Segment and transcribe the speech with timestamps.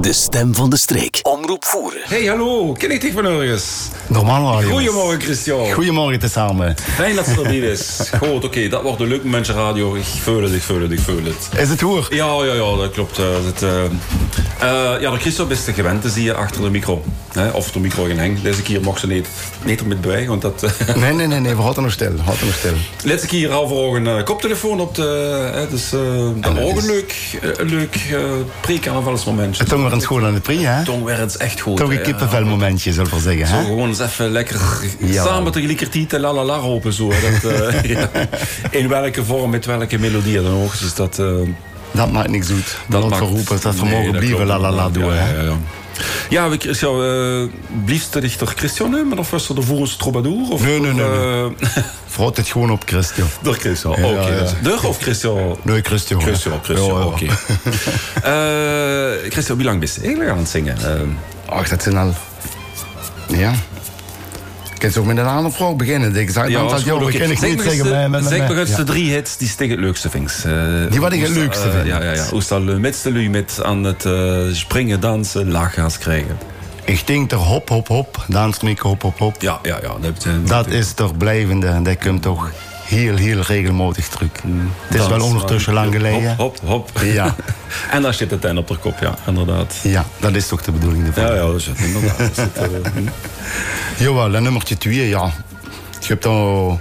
[0.00, 1.18] De stem van de streek.
[1.22, 2.00] Omroep voeren.
[2.04, 2.72] Hey, hallo.
[2.72, 3.64] Ken ik dich van ergens?
[4.06, 4.70] Normaal radio.
[4.70, 5.72] Goedemorgen, Christian.
[5.72, 6.76] Goedemorgen tezamen.
[6.94, 8.10] Fijn dat ze er niet is.
[8.18, 8.68] Goed, oké.
[8.68, 9.94] Dat wordt een leuk momentje radio.
[9.94, 11.60] Ik voel het, ik voel het, ik voel het.
[11.60, 12.06] Is het hoor?
[12.10, 13.18] Ja, ja, ja, dat klopt.
[13.18, 17.04] eh, dat, eh, eh, ja, de Christophe is te gewend te zien achter de micro.
[17.32, 17.48] Hè?
[17.50, 18.42] Of de micro in heng.
[18.42, 19.28] Deze keer mocht ze niet,
[19.64, 20.62] niet ermee bij, want dat...
[20.62, 22.12] eh, Nee, nee, nee, nee, we hadden nog stil.
[22.12, 22.72] We hadden nog stil.
[23.04, 25.48] Laatste keer al voor een eh, koptelefoon op de...
[25.54, 26.00] Hè, dus eh,
[26.40, 28.18] dat dat ook een is- leuk, eh, een leuk uh,
[28.60, 29.64] pre-carnavalsmomentje.
[29.92, 30.84] Een school aan de pri, hè?
[30.84, 31.76] Tong werd het echt goed.
[31.76, 32.02] Toch een ja.
[32.02, 33.64] kippenvelmomentje, zal ik wel zeggen, Zo hè?
[33.64, 34.60] gewoon eens even lekker
[34.98, 35.24] Ja.
[35.24, 36.92] samen tegelijkertijd la la la roepen.
[36.92, 38.08] Zo, dat, eh, ja.
[38.70, 40.78] In welke vorm, met welke melodie dan ook.
[40.78, 41.26] Dus dat, eh,
[41.90, 42.76] Dat maakt niks uit.
[42.88, 45.48] Dat maakt- verroepen, dat we Nee, mogen blijven la la la doen, hè?
[46.28, 50.50] Ja, we, Christian, eh bliefste dichter Christian, maar of was er de volgens troubadour?
[50.50, 51.82] Of Nee, nee, nee, door, eh,
[52.36, 53.26] het gewoon op Christian.
[53.42, 54.04] door Christian, oké.
[54.04, 54.46] ja.
[54.62, 55.56] Door of Christian?
[55.62, 56.20] Nee, Christian.
[56.22, 57.06] Christian, Christian, Ja, ja.
[57.06, 57.26] oké.
[58.22, 60.76] Eh, Christian, hoe lang ben je eigenlijk aan het zingen?
[60.78, 61.00] Eh,
[61.54, 62.14] Ach, dat zijn al...
[63.28, 63.52] Ja.
[64.80, 66.16] Ik kan zo met een andere vraag beginnen.
[66.16, 67.18] Ik zeg, Ja, dat goed, jou, oké.
[67.18, 69.84] kan ik niet de- met- met- Zeg nog eens de drie hits die tegen het
[69.84, 70.42] leukste vindt.
[70.46, 70.52] Eh,
[70.90, 71.86] Die wat ik het leukste eh, vind.
[71.86, 72.26] Ja, ja, ja.
[72.30, 76.38] Hoe staat de metste lui met aan het eh, springen, dansen, lachgas krijgen?
[76.84, 78.24] Ik denk er hop, hop, hop.
[78.28, 79.40] Dans ik hop, hop, hop.
[79.42, 79.92] Ja, ja, ja.
[80.00, 81.66] Dat, eh, Dat is toch blijvende.
[81.66, 82.50] En dat komt toch
[82.90, 84.30] heel, heel regelmatig terug.
[84.86, 86.36] Het is wel ondertussen lang geleden.
[86.36, 87.02] Hop, hop, hop.
[87.02, 87.34] Ja.
[87.90, 89.74] en daar zit het ten op de kop, ja, inderdaad.
[89.82, 91.24] Ja, dat is toch de bedoeling ervan.
[91.24, 92.18] Ja, ja, dat is het, inderdaad.
[92.18, 93.02] Dat is het, eh.
[94.06, 95.32] Jawel, en nummertje 2, ja.
[96.00, 96.80] Je hebt dan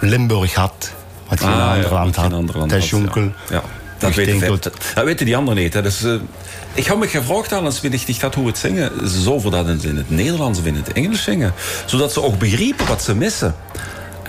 [0.00, 0.92] Limburg gehad.
[1.28, 2.32] Wat je in een ander ja, land had.
[2.32, 3.22] ander Dat had, Jonkel.
[3.22, 3.62] Ja, ja.
[3.98, 5.74] dat, Ik weten dat- dat die anderen niet.
[5.74, 5.82] Hè.
[5.82, 6.14] Dus, eh,
[6.74, 9.08] ik had me gevraagd aan als we niet had hoe het zingen.
[9.08, 11.52] Zo voor dat ze in het Nederlands of in het Engels zingen.
[11.86, 13.54] Zodat ze ook begrijpen wat ze missen.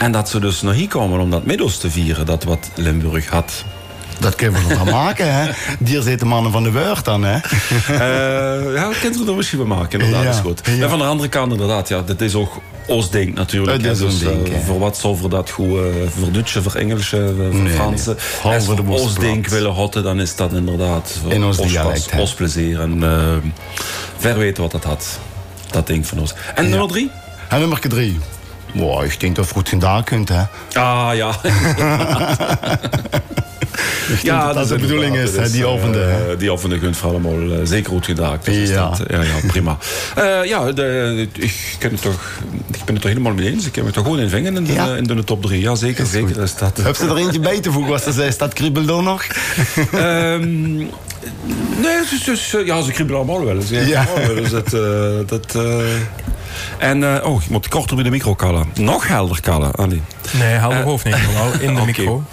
[0.03, 2.25] En dat ze dus naar hier komen om dat middels te vieren.
[2.25, 3.63] Dat wat Limburg had.
[4.19, 5.51] Dat kunnen we nog wel maken, hè.
[6.01, 7.37] Zitten mannen van de woord dan, hè.
[7.87, 10.23] Eh, ja, dat kunnen we er misschien van maken, inderdaad.
[10.23, 10.61] Ja, is goed.
[10.65, 10.77] ja.
[10.77, 13.81] Maar van de andere kant, inderdaad, ja, dat is ook Oostdink natuurlijk.
[13.81, 14.29] Het is dus, eh,
[14.65, 15.83] voor wat zal voor dat goed, eh,
[16.17, 17.73] voor Duitse, voor Engelse, voor nee.
[17.73, 18.15] Franse.
[18.41, 22.09] Hou Als we Oostdink willen hotten, dan is dat inderdaad In ons dialect.
[22.17, 22.79] Oostplezier.
[22.79, 23.03] En
[24.17, 25.19] ver weten wat dat had.
[25.69, 26.33] Dat ding van ons.
[26.55, 27.11] En nummer drie?
[27.49, 28.19] En nummer 3.
[28.73, 30.43] Wow, ik denk dat je goed gedaan kunt, hè.
[30.73, 31.31] Ah, ja.
[34.23, 36.37] dat dat de bedoeling is, het die eh, ovende, hè.
[36.37, 38.37] die ovende kunt voor allemaal eh, zeker goed gedaan.
[38.43, 38.89] Dus is Ja.
[38.89, 39.77] dat, ja, ja, prima.
[40.15, 43.65] Eh, ja, de, ik, ken het toch, ik ben het toch helemaal mee eens.
[43.65, 44.95] Ik heb het toch gewoon in vingen in de, Ja.
[44.95, 45.61] in de top 3.
[45.61, 46.05] Ja, zeker.
[46.05, 46.77] zeker is dat.
[46.81, 48.31] Heb ze er eentje bij te voegen, wat ze zei?
[48.31, 49.23] Staat kriebel er nog?
[49.91, 50.75] Ehm,
[51.81, 53.69] nee, dus, dus, ja, ze kriebelen allemaal wel eens.
[53.69, 53.79] Ja.
[53.81, 54.05] Ja.
[54.05, 54.51] allemaal wel eens.
[54.51, 54.69] Dat,
[55.27, 55.55] dat,
[56.77, 58.71] en, eh, oh, ik moet korter bij de micro kallen.
[58.75, 60.01] Nog helder kallen, Ali.
[60.31, 61.15] Nee, helder hoofd niet,
[61.59, 62.23] in de micro.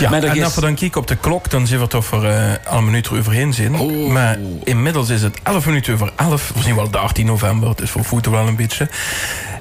[0.00, 2.04] Ja, Maar en is- als we dan kijken op de klok, dan zien we toch
[2.04, 3.78] voor eh al een minuut overheen zijn.
[3.78, 4.08] Oh.
[4.10, 6.52] Maar inmiddels is het 11 minuten over 11.
[6.54, 8.88] We zien wel de 18 november, het is voor voeten wel een beetje.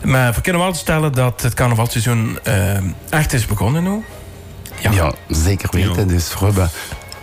[0.03, 2.53] Maar we kunnen wel stellen dat het carnavalseizoen eh,
[3.09, 4.03] echt is begonnen nu.
[4.79, 4.91] Ja.
[4.91, 6.07] Ja, zeker weten.
[6.07, 6.69] Dus we hebben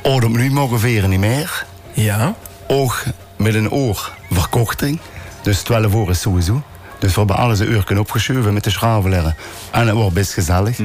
[0.03, 1.65] oor op nu mogen veren niet meer.
[1.93, 2.35] Ja.
[2.67, 3.05] Oog
[3.37, 4.99] met een oor verkorting.
[5.45, 6.63] Dus 12 uur is sowieso.
[6.99, 9.37] Dus we hebben alles een uur kunnen opgeschoven met de schraveleren.
[9.71, 10.79] En het wordt best gezellig.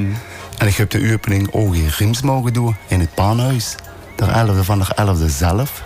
[0.58, 3.74] En ik heb de opening ook in Riems mogen doen in het paanhuis.
[4.16, 5.82] De 11e van de 11e zelf.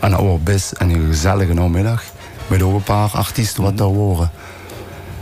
[0.00, 2.04] En dat wordt best een gezellige namiddag.
[2.46, 4.30] Met ook een paar artiesten wat daar horen.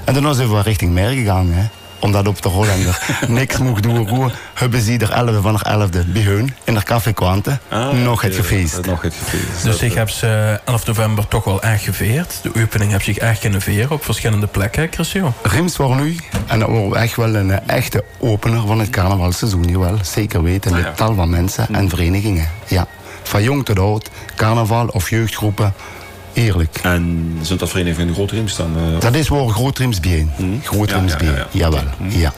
[0.05, 1.53] En daarna zijn we richting Mer gegaan.
[1.53, 1.80] Hè.
[2.01, 4.09] Omdat op de Hollander niks mocht doen.
[4.09, 7.61] Roer, hebben ze er 11 van de 11e bij hun in de café kwanten.
[8.05, 8.87] nog het Ah, gefeest.
[8.87, 9.63] Nog het gefeest.
[9.63, 12.39] Dus ik heb ze 11 november toch wel echt geveerd.
[12.43, 15.33] De opening heb zich echt kunnen veren op verschillende plekken, Christian.
[15.43, 16.17] Rims voor nu.
[16.47, 19.65] En dat wordt echt wel een eh, echte opener van het carnavalseizoen.
[19.65, 20.73] Jawel, zeker weten.
[20.73, 20.93] Met ja.
[20.93, 22.49] tal van mensen en verenigingen.
[22.67, 22.87] Ja.
[23.23, 25.73] Van jong tot oud, carnaval of jeugdgroepen.
[26.33, 26.79] Eerlijk.
[26.83, 28.73] En zijn dat verenigingen in riem staan?
[28.77, 30.31] eh, Dat is waar Groot Rims bijeen.
[30.63, 31.47] Groot Ja, Rims ja, ja, ja.
[31.51, 32.33] Jawel, ja.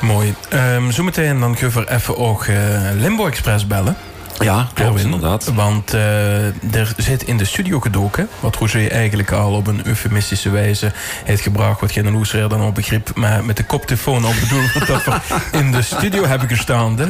[0.00, 0.34] Mooi.
[0.48, 2.56] Ehm zometeen dan gaan we even ook eh,
[2.94, 3.96] Limbo Express bellen.
[4.44, 5.04] Ja, klopt, Erwin.
[5.04, 5.52] inderdaad.
[5.54, 10.50] Want eh, er zit in de studio gedoken, wat Roger eigenlijk al op een eufemistische
[10.50, 10.92] wijze
[11.24, 15.04] heeft gebracht, wat geen loeser dan al begrip, maar met de koptelefoon al bedoeld dat
[15.04, 15.18] we
[15.58, 16.98] in de studio hebben gestaan.
[16.98, 17.06] hè.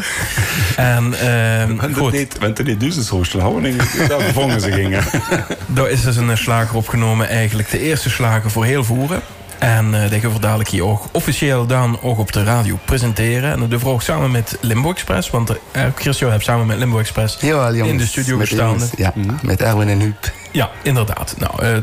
[0.76, 3.76] En ehm, het goed, niet, bent het niet dus zo houden?
[4.08, 5.04] Daar vervangen ze gingen.
[5.66, 9.22] daar is dus een slager opgenomen, eigenlijk de eerste slager voor heel voeren.
[9.60, 13.52] En eh die gaan we dadelijk hier ook officieel dan ook op de radio presenteren.
[13.52, 15.30] En dat doen we ook samen met Limbo Express.
[15.30, 17.90] Want eh, Christian heeft samen met Limbo Express Jawel, jongens.
[17.90, 18.78] in de studio Met gestaan.
[18.96, 19.12] Ja,
[19.42, 20.32] met Erwin en Huub.
[20.52, 21.34] Ja, inderdaad.
[21.38, 21.76] Nou, eh,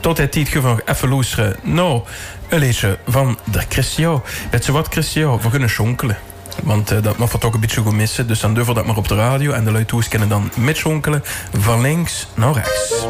[0.00, 1.56] tot het tijd gaan we nog even luisteren.
[1.62, 2.02] Nou,
[2.48, 4.22] een liedje van de Christian.
[4.50, 5.40] Weet je wat, Christian?
[5.40, 6.16] We kunnen schonkelen.
[6.62, 8.26] Want eh, dat mag we toch een beetje goed missen.
[8.26, 9.52] Dus dan durven we dat maar op de radio.
[9.52, 11.22] En de luitoers kunnen dan mitschonkelen
[11.58, 13.06] van links naar rechts.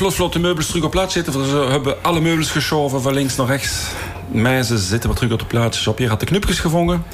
[0.00, 1.32] Vlot, vlot de meubels terug op plaats zitten.
[1.32, 3.82] We hebben alle meubels geschoven van links naar rechts.
[4.28, 5.86] Meisjes zitten weer terug op de plaats.
[5.86, 7.04] Op hier had de knupjes gevangen.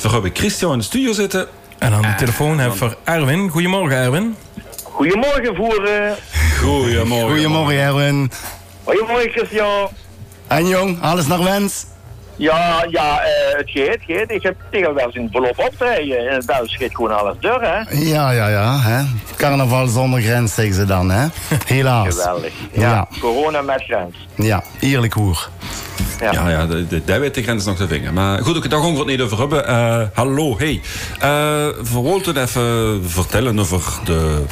[0.00, 1.48] We hebben Christian in de studio zitten.
[1.78, 3.48] En aan de telefoon hebben we Erwin.
[3.50, 4.36] Goedemorgen, Erwin.
[4.82, 6.16] Goedemorgen, voeren.
[6.60, 7.28] Goedemorgen.
[7.30, 8.30] Goedemorgen, Erwin.
[8.84, 9.88] Goedemorgen, Christian.
[10.46, 11.84] En jong, alles naar wens?
[12.36, 16.28] Ja, ja, uh, het geeft, het Ik heb tegen wel eens in verloop optreden.
[16.28, 17.78] En het Belgisch schiet gewoon alles door, hè?
[17.90, 18.80] Ja, ja, ja.
[18.80, 19.04] Hè?
[19.36, 21.26] Carnaval zonder grens, zeggen ze dan, hè?
[21.74, 22.14] Helaas.
[22.14, 22.52] Geweldig.
[22.72, 24.16] Ja, corona met grens.
[24.34, 25.48] Ja, eerlijk hoer.
[26.20, 26.66] Ja, ja, ja
[27.04, 28.14] daar weet de grens nog te vingen.
[28.14, 29.70] Maar goed, daar gaan we het niet over hebben.
[29.70, 30.80] Uh, hallo, hey.
[31.14, 31.20] Uh,
[31.92, 34.42] we wilden even vertellen over de,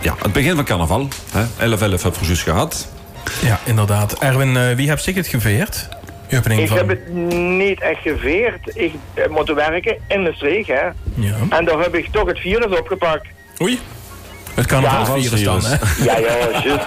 [0.00, 1.08] ja, het begin van carnaval.
[1.08, 1.08] 11-11
[1.58, 2.88] hebben we juist gehad.
[3.42, 4.18] Ja, inderdaad.
[4.18, 5.88] Erwin, wie heeft zich het geveerd?
[6.28, 8.76] Ik heb het niet echt geveerd.
[8.76, 8.92] Ik
[9.30, 10.84] moet werken in de streek, hè.
[11.14, 11.36] Ja.
[11.48, 13.26] En daar heb ik toch het virus opgepakt.
[13.62, 13.78] Oei.
[14.54, 15.76] Het kan nog wel virus dan, hè?
[16.04, 16.86] Ja, ja, juist.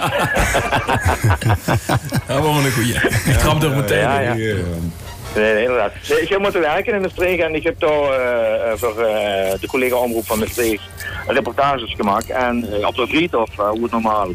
[2.26, 2.94] dat was een goeie.
[3.24, 4.34] Ik trap er meteen ja, ja.
[5.34, 5.92] Nee, nee, inderdaad.
[6.20, 9.04] ik heb moeten werken in de streek en ik heb daar uh, voor uh,
[9.60, 10.80] de collega-omroep van de streek
[11.26, 12.30] reportages gemaakt.
[12.30, 14.28] En uh, op de Vriethof, hoe het normaal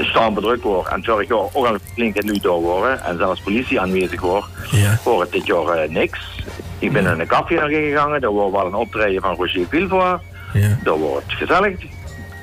[0.00, 4.20] staan bedrukt wordt en jaar ook al flink nu door worden en zelfs politie aanwezig
[4.20, 4.96] wordt, ja.
[4.96, 6.42] voor het dit jaar uh, niks.
[6.78, 10.22] Ik ben in een café naar gegaan, daar wordt wel een optreden van Roger Villevoix.
[10.52, 10.78] Ja.
[10.82, 11.76] Daar wordt het gezellig.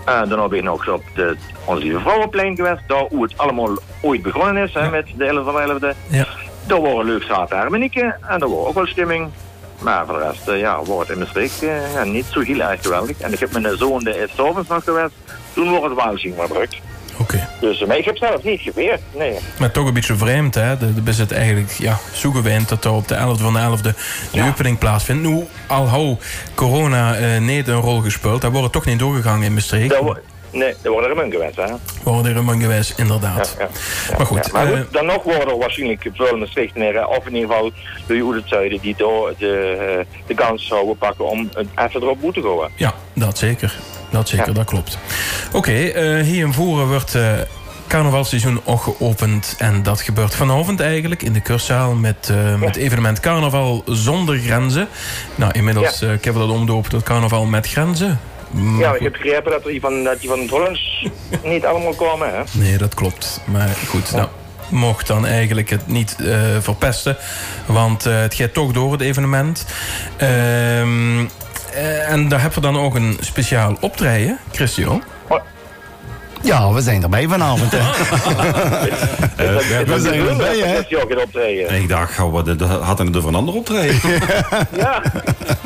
[0.05, 1.35] En dan ben ik nog op de
[1.65, 5.45] Onze Lieve Vrouwenplein geweest, daar hoe het allemaal ooit begonnen is hè, met de 11
[5.45, 5.97] van 11e.
[6.07, 6.27] Ja.
[6.67, 9.29] Daar wordt leuk zaten harmonieken en daar wordt ook wel stemming.
[9.81, 12.59] Maar voor de rest, uh, ja, wordt het in mijn streek uh, niet zo heel
[12.59, 13.19] erg geweldig.
[13.19, 15.13] En ik heb mijn zoon de s'avonds nog geweest,
[15.53, 16.81] toen wordt het wel zien maar druk.
[17.59, 19.35] Dus, maar ik heb zelf niet geweerd, nee.
[19.59, 20.77] Maar toch een beetje vreemd, hè?
[20.77, 23.77] De, de is het eigenlijk ja, zo gewend dat er op de 11e van de
[23.77, 23.93] 11e de
[24.31, 24.47] ja.
[24.47, 25.27] opening plaatsvindt.
[25.27, 26.17] Nu, al hou
[26.55, 29.95] corona uh, niet een rol gespeeld, daar wordt het toch niet doorgegaan in Maastricht.
[30.55, 31.65] Nee, dat wordt er een geweest, hè?
[32.03, 33.55] Worden er een geweest, inderdaad.
[33.59, 33.63] Ja,
[34.09, 34.17] ja.
[34.17, 37.35] Maar goed, Ja, maar eh, goed, dan nog worden er waarschijnlijk vuilende stichtenaren, of in
[37.35, 37.71] ieder geval
[38.07, 42.41] de Oederzuiden, die door de, eh, de kans zouden pakken om het even erop moeten
[42.41, 42.71] gooien.
[42.75, 43.75] Ja, dat zeker.
[44.15, 44.53] Dat zeker, Ja.
[44.53, 44.97] dat klopt.
[45.51, 47.31] Oké, eh, hier in Voeren wordt eh
[47.87, 49.55] carnavalseizoen ook geopend.
[49.57, 54.87] En dat gebeurt vanavond eigenlijk in de kurszaal met, eh met evenement Carnaval zonder grenzen.
[55.35, 56.07] Nou, inmiddels Ja.
[56.07, 58.19] hebben we dat omdoopt tot Carnaval met grenzen.
[58.51, 61.07] Maar Ja, ik heb begrepen dat die van, dat die van het Hollands
[61.43, 62.41] niet allemaal komen, hè?
[62.51, 63.41] Nee, dat klopt.
[63.45, 64.27] Maar goed, nou,
[64.69, 66.15] mocht dan eigenlijk het niet
[66.61, 67.17] verpesten.
[67.65, 69.65] Want het gaat toch door, het evenement.
[70.17, 71.25] Ehm, eh,
[72.07, 75.03] en daar hebben we dan ook een speciaal optreden, Christian.
[76.41, 77.71] Ja, we zijn erbij vanavond.
[77.71, 77.77] Hè.
[79.85, 80.97] we zijn erbij, hè?
[81.21, 81.81] Optreden.
[81.81, 83.99] Ik dacht, we de, hadden het over een ander optreden.
[84.77, 85.01] Ja,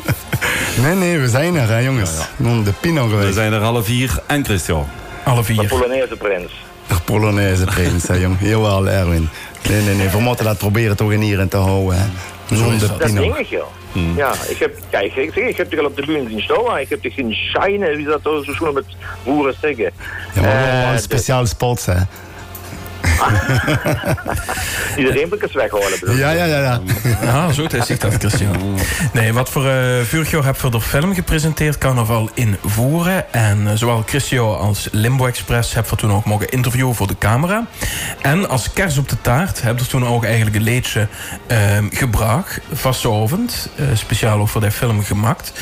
[0.82, 2.10] Nee, nee, we zijn er, hè, jongens.
[2.36, 4.86] De Pino We zijn er alle vier en Christian.
[5.24, 5.66] Alle de vier.
[5.66, 6.52] Polonaise prins.
[6.86, 8.36] De Polonaise prins, hè, jong.
[8.40, 9.28] Jawel, Erwin.
[9.68, 10.08] Nee, nee, nee.
[10.08, 12.04] We moeten dat proberen toch in hier in te houden, hè.
[12.50, 12.98] De dat.
[12.98, 13.66] Denk ik, joh.
[14.16, 16.78] Ja, ik heb, kijk, ik, zeg, ik heb toch al op de bühne zien staan,
[16.78, 18.84] ik heb toch zien shinen, wie dat zo schoenen met
[19.24, 19.90] boeren zeggen.
[20.34, 21.94] Ja, maar Eh, een speciaal spots, hè.
[24.96, 25.12] De
[25.52, 25.98] weghalen.
[26.00, 26.20] bedoel ik.
[26.20, 26.80] Ja, ja, ja, ja.
[27.22, 28.76] Ja, zo het zegt dat, Christian.
[29.12, 33.32] Nee, wat voor uh, vorig jaar heb voor de film gepresenteerd, Carnaval in Voeren.
[33.32, 37.18] En eh, zowel Christian als Limbo Express hebben we toen ook mogen interviewen voor de
[37.18, 37.66] camera.
[38.22, 41.08] En als kers op de taart hebben we toen ook eigenlijk een leedje
[41.46, 43.68] ehm, gebracht, vastavond.
[43.76, 45.52] eh, speciaal ook voor die film gemaakt.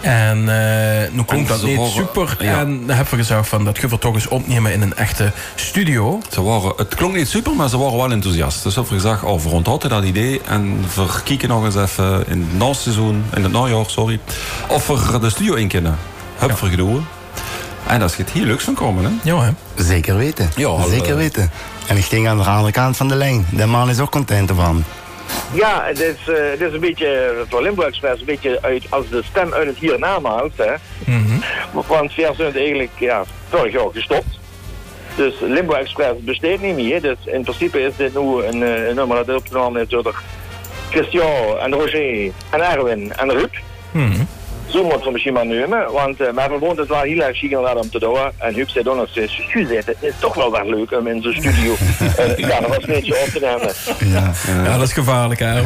[0.00, 2.36] En eh, nu klonk En dat niet horen- super.
[2.38, 2.58] ja.
[2.60, 6.20] En dan hebben we gezegd van dat we toch eens opnemen in een echte studio.
[6.30, 8.62] Ze waren, het klonk niet super, maar ze waren wel enthousiast.
[8.62, 10.40] Dus hebben we gezegd, oh, we onthouden dat idee.
[10.44, 14.20] En we kijken nog eens even in het naseizoen, in het najaar, sorry.
[14.68, 15.98] Of we de studio in kunnen.
[16.38, 17.00] Hup, voor gedoe.
[17.86, 19.30] En dat is het heel leuks van komen, hè?
[19.30, 19.50] Ja, hè?
[19.82, 20.50] Zeker weten.
[20.56, 21.16] Ja, Zeker eh.
[21.16, 21.50] weten.
[21.86, 23.46] En ik ging aan de andere kant van de lijn.
[23.50, 24.84] De man is ook content ervan.
[25.52, 29.08] Ja, het is, eh, het is een beetje, voor Limburg Express, een beetje uit, als
[29.08, 30.52] de stem uit het hiernamaals.
[30.56, 30.72] Hè.
[31.72, 34.39] Want we zijn eigenlijk ja, vorig jaar gestopt.
[35.16, 37.00] Dus Limbo Express besteedt niet meer.
[37.00, 40.22] Dus in principe is dit nu een, eh, een nummer dat opgenomen is door
[40.90, 43.54] Christian en Roger en Erwin en Ruud.
[44.66, 47.38] Zo moeten we misschien maar nemen, want uh, maar we vonden het wel heel erg
[47.38, 48.16] chic om te doen.
[48.38, 51.22] En Huub zei ook nog steeds, "Sjoe, het is toch wel wel leuk om in
[51.22, 51.74] zo'n studio
[52.18, 53.72] uh, ja, dat was een beetje op te nemen.
[54.14, 54.32] Ja.
[54.64, 55.58] Ja, dat is gevaarlijk, hè?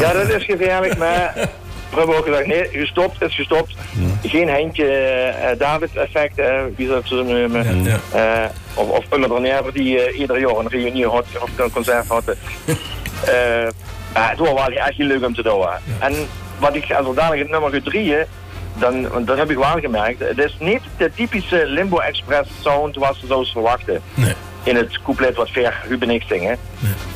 [0.00, 1.48] Ja, dat is gevaarlijk, maar
[1.94, 3.74] we hebben ook gezegd, nee, gestopt is gestopt.
[4.22, 7.82] Geen Heintje uh, David-effect, uh, wie zou het zo noemen.
[7.82, 9.04] Ja, Uh, of, of
[9.72, 12.06] die ieder jaar een reunie had, of een concert
[14.12, 15.66] maar het was wel echt heel leuk om te doen.
[15.98, 16.14] En
[16.58, 18.24] wat ik, als dadelijk het nummer drieën,
[18.78, 23.20] dan, dat heb ik wel gemerkt, het is niet de typische Limbo Express sound zoals
[23.20, 24.00] ze zouden verwachten.
[24.14, 24.34] Nee.
[24.64, 26.58] In het couplet wat ver Huub en ik zingen.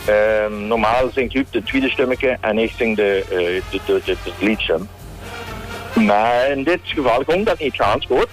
[0.09, 3.37] Um, normaal zingt Huub de tweede stemmetje en ik zing de, uh,
[3.71, 4.78] de, de, de, de liedje.
[5.95, 8.28] Maar in dit geval komt dat niet ganz goed.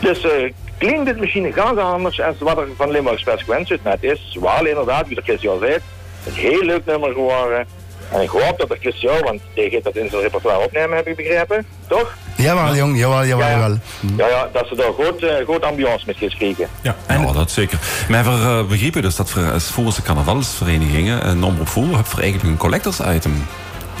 [0.00, 3.78] Dus uh, klinkt het misschien ganz anders als wat er van Limburg Express gewenst is.
[3.82, 5.78] Maar het is wel inderdaad, wie de Christian al zei,
[6.26, 7.66] een heel leuk nummer geworden.
[8.12, 11.06] En ik hoop dat de Christian, want die gaat dat in zijn repertoire opnemen, heb
[11.06, 11.66] ik begrepen.
[11.88, 12.14] Toch?
[12.36, 13.58] Jawel, jong, jawel, jawel, Ja, ja.
[13.58, 13.78] jawel.
[14.16, 16.68] Ja, ja, dat ze daar goed, uh, goed ambiance met geschreven.
[16.82, 17.78] Ja, en Ja, dat zeker.
[18.08, 22.14] Maar we uh, begrepen dus dat we als volgens de carnavalsverenigingen, een omroep voer, hebben
[22.14, 23.46] we eigenlijk een collectors item.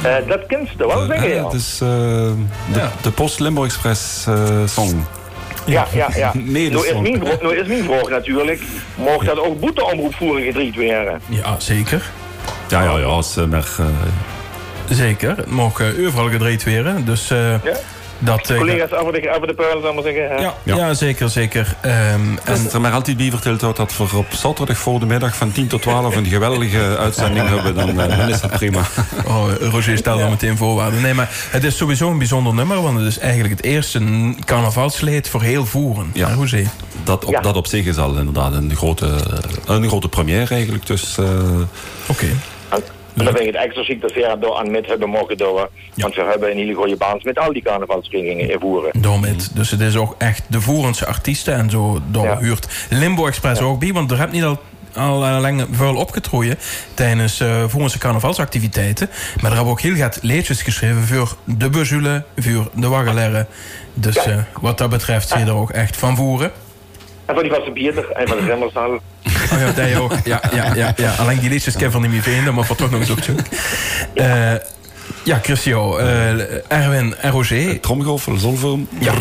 [0.04, 1.44] Uh, dat kunt je wel zeggen, ja.
[1.44, 2.34] Het is uh, de,
[2.74, 2.90] Ja.
[3.02, 4.34] de Post Limbo Express uh,
[4.66, 5.06] song.
[5.66, 6.32] Ja, ja, ja.
[6.54, 8.62] Nee, nu, dat is mijn, nu is mijn vraag natuurlijk,
[8.94, 11.20] mocht dat ook boeteomroepvoering gedriet werden?
[11.28, 12.10] ja, zeker.
[12.74, 13.04] Ja, ja, ja.
[13.04, 13.86] Als, uh, maar, uh,
[14.88, 15.36] Zeker.
[15.36, 17.04] Het mag uh, overal gedreed worden.
[17.04, 17.72] Dus uh, Ja?
[18.18, 18.52] dat...
[18.56, 20.28] Collega's over de, over de peulen, zal ik maar zeggen.
[20.28, 20.34] hè?
[20.42, 20.76] ja, ja.
[20.76, 20.94] Ja.
[20.94, 21.74] zeker, zeker.
[21.84, 25.36] Um, en er maar altijd bij verteld wordt dat we op zaterdag voor de middag
[25.36, 28.80] van 10 tot 12 een geweldige uitzending hebben, dan, dan is dat prima.
[29.26, 31.00] Oh, Roger stelt al meteen voorwaarden.
[31.00, 34.00] Nee, maar het is sowieso een bijzonder nummer, want het is eigenlijk het eerste
[34.44, 36.10] carnavalsleed voor heel voeren.
[36.12, 36.32] Ja.
[36.34, 36.68] Hoe zie je?
[37.04, 37.40] Dat op, Ja.
[37.40, 39.10] dat op zich is al inderdaad een grote,
[39.66, 40.86] een grote première eigenlijk.
[40.86, 41.66] Dus, uh, Oké.
[42.06, 42.34] Okay.
[43.16, 45.66] En dan vind ik het extra ziek dat we er aan met hebben mogen doen.
[45.94, 49.02] Want we hebben een hele goede baan met al die carnavalsverenigingen invoeren.
[49.02, 49.36] Daarmee.
[49.54, 52.00] Dus het is ook echt de voerendse artiesten en zo.
[52.12, 52.38] Ja.
[52.38, 54.58] huurt Limbo Express ook bij, want er heb niet al
[54.96, 56.58] al uh, lang vuil opgetrooien
[56.94, 57.64] tijdens uh,
[57.98, 59.08] carnavalsactiviteiten.
[59.08, 63.46] Maar daar hebben ook heel gaat leedjes geschreven voor de bezulen, voor de waggeleren.
[63.94, 66.52] Dus uh, wat dat betreft zie je er ook echt van voeren.
[67.26, 69.00] En van die vaste bierder en van de remmerstal.
[69.52, 70.12] Oh ja, dat ook.
[70.24, 71.14] Ja, ja, ja, ja.
[71.18, 73.38] Alleen die liedjes kan van niet meer vinden, maar voor toch nog eens op zoek.
[74.14, 74.52] Uh,
[75.22, 76.28] Ja, Christian, eh,
[76.68, 77.80] Erwin en Roger.
[77.80, 78.88] Tromgeroffel, zolvorm.
[78.98, 79.12] Ja.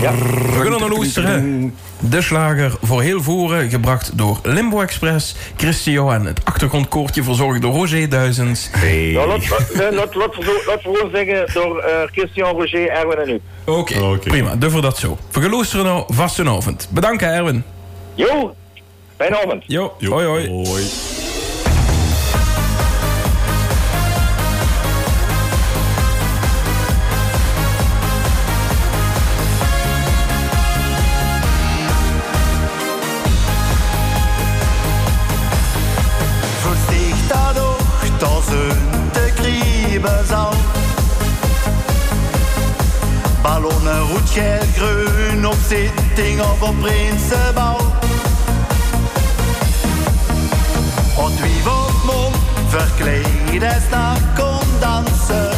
[0.00, 1.74] We gaan naar luisteren.
[1.98, 5.34] De slager voor heel voeren, gebracht door Limbo Express.
[5.56, 8.70] Christian en het achtergrondkoortje verzorgd door Roger Duizends.
[8.84, 9.48] Ja, laat,
[9.92, 13.40] laat, laat voor ons zeggen door eh, Christian, Roger, Erwin en u.
[13.72, 14.56] Oké, prima.
[14.56, 15.18] Doen we dat zo.
[15.32, 16.88] We gaan luisteren naar Vastenavond.
[16.90, 17.64] Bedankt, Erwin.
[18.14, 18.54] Jo,
[19.16, 19.64] fijne avond.
[19.66, 20.48] Jo, hoi hoi.
[20.48, 20.82] Hoi.
[43.42, 47.78] Ballonnen roetje groen op zitting of op Prinsenbouw.
[51.16, 52.32] Und wie wordt mom
[52.68, 55.52] verkleed is naar kon dansen.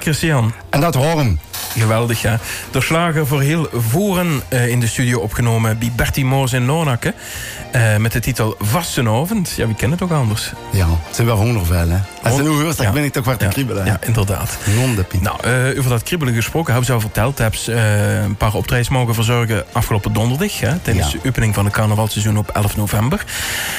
[0.00, 0.52] Christian.
[0.70, 1.40] En dat horen.
[1.78, 2.38] Geweldig, ja.
[2.70, 7.14] De slager voor heel voeren eh, in de studio opgenomen bij Bertie Moors in Lonakke.
[7.72, 9.52] eh, met de titel Vastenavond.
[9.56, 10.52] Ja, wie kent het ook anders?
[10.70, 11.98] Ja, het zijn wel hondervel, hè.
[12.22, 13.84] Als je nu hoort, dan ben ik toch weer te Ja, kriebelen.
[13.86, 14.56] Ja, inderdaad.
[15.20, 17.38] Nou, eh, over dat kriebelen gesproken, hebben ze al verteld.
[17.38, 17.72] Hebben ze
[18.24, 20.60] een paar optredens mogen verzorgen afgelopen donderdag.
[20.60, 21.18] Hè, tijdens Ja.
[21.22, 23.24] de opening van het carnavalseizoen op 11 november.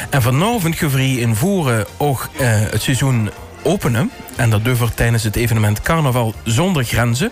[0.10, 2.30] En vanavond gevrie in Voeren ook
[2.72, 3.30] het seizoen
[3.64, 4.12] openen.
[4.36, 7.32] En dat durven tijdens het evenement Carnaval zonder grenzen.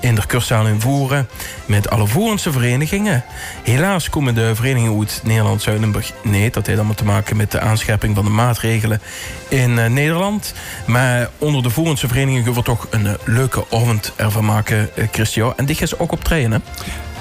[0.00, 1.28] In de kurszaal in Voeren
[1.66, 3.24] met alle Voerense verenigingen.
[3.62, 6.54] Helaas komen de verenigingen uit Nederland-Zuidenburg niet.
[6.54, 9.00] Dat heeft allemaal te maken met de aanscherping van de maatregelen
[9.48, 10.54] in eh, Nederland.
[10.86, 15.08] Maar onder de Voerense verenigingen gaan we toch een eh, leuke avond ervan maken, eh,
[15.12, 15.56] Christian.
[15.56, 16.62] En gaan ze ook op trainen.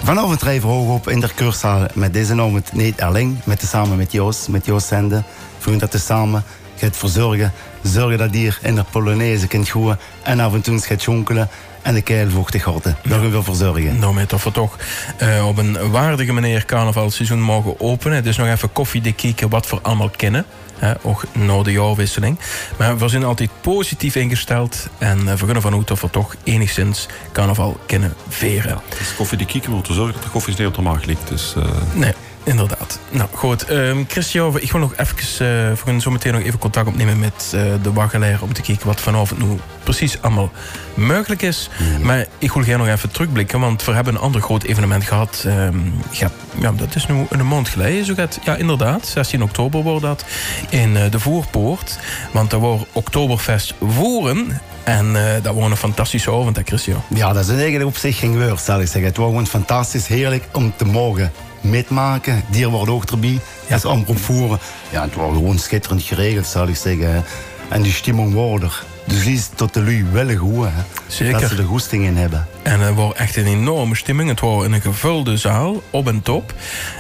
[0.04, 3.38] Vanavond rijden we hoog op in de kurszaal met deze naam Neet Erling.
[3.44, 5.24] Met samen met Joost, met Joost Zende.
[5.58, 6.44] Voor dat te samen
[6.76, 7.54] gaat verzorgen.
[7.82, 10.00] Zorgen dat hier in de Polonaise kunt gooien.
[10.24, 11.50] En af en toe gaat jonkelen.
[11.82, 12.98] En de keil vochtig houden.
[13.04, 14.00] Daar gaan we voor zorgen.
[14.00, 14.78] Nou, met of we toch
[15.18, 18.24] eh, op een waardige manier carnavalseizoen mogen openen.
[18.24, 20.46] Dus nog even koffie te kijken wat we allemaal kennen.
[20.78, 22.40] Hè, ook na de jaarwisseling.
[22.78, 24.88] Maar we zijn altijd positief ingesteld.
[24.98, 28.82] En uh, we gaan vanuit dat we toch enigszins carnaval kunnen veren.
[28.90, 31.28] Het is koffie die kieken moet zorgen dat de koffie niet op de maag ligt.
[31.28, 31.64] Dus, uh...
[31.94, 32.14] Nee.
[32.44, 33.00] Inderdaad.
[33.10, 36.60] Nou goed, um, Christian, ik wil nog even, uh, we gaan zo meteen nog even
[36.60, 40.52] contact opnemen met uh, de waggelaar om te kijken wat vanavond nu precies allemaal
[40.94, 41.70] mogelijk is.
[41.80, 42.06] Mm.
[42.06, 45.44] Maar ik wil gerne nog even terugblikken, want we hebben een ander groot evenement gehad.
[45.48, 48.06] Um, ja, ja, dat is nu een maand geleden.
[48.06, 50.26] Zo gaat, ja, inderdaad, 16 oktober wordt dat
[50.70, 52.00] in uh, de Voorpoort.
[52.32, 54.62] Want daar wordt Oktoberfest Voeren.
[54.84, 57.02] En uh, dat was een fantastische avond, hè, Christian?
[57.08, 59.04] Ja, dat is eigenlijk op zich geen woord, zal ik zeggen.
[59.04, 62.44] Het was gewoon fantastisch, heerlijk om te mogen metmaken.
[62.50, 63.40] Dier wordt ook erbij.
[63.68, 63.76] Ja.
[63.76, 64.60] Dat omroep voeren.
[64.90, 67.24] Ja, het was gewoon schitterend geregeld, zal ik zeggen.
[67.70, 68.84] En die stemming wordt er.
[69.06, 70.66] Dus die is tot de lui wel goed.
[70.66, 70.84] Hè.
[71.08, 71.40] Zeker.
[71.40, 72.48] Dat ze de goesting in hebben.
[72.62, 74.30] En het was echt een enorme stemming.
[74.30, 76.54] Het was in een gevulde zaal, op en top.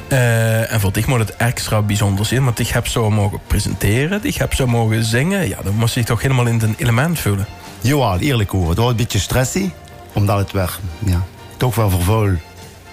[0.10, 2.43] Uh, en voor dich moet het extra bijzonder zijn.
[2.43, 4.19] Want ik heb zo mogen presenteren.
[4.24, 5.47] Ik heb zo mogen zingen.
[5.47, 7.47] Ja, dan moest ik toch helemaal in het element voelen.
[7.82, 8.69] Ja, eerlijk hoor.
[8.69, 9.69] Het was een beetje stressy.
[10.13, 11.24] Omdat het weer, ja,
[11.58, 12.30] toch wel vervol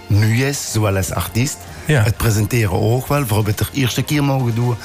[0.08, 1.56] nu is, zowel als artiest.
[1.86, 2.02] Ja.
[2.02, 4.76] Het presenteren ook wel, voor het de eerste keer mogen doen.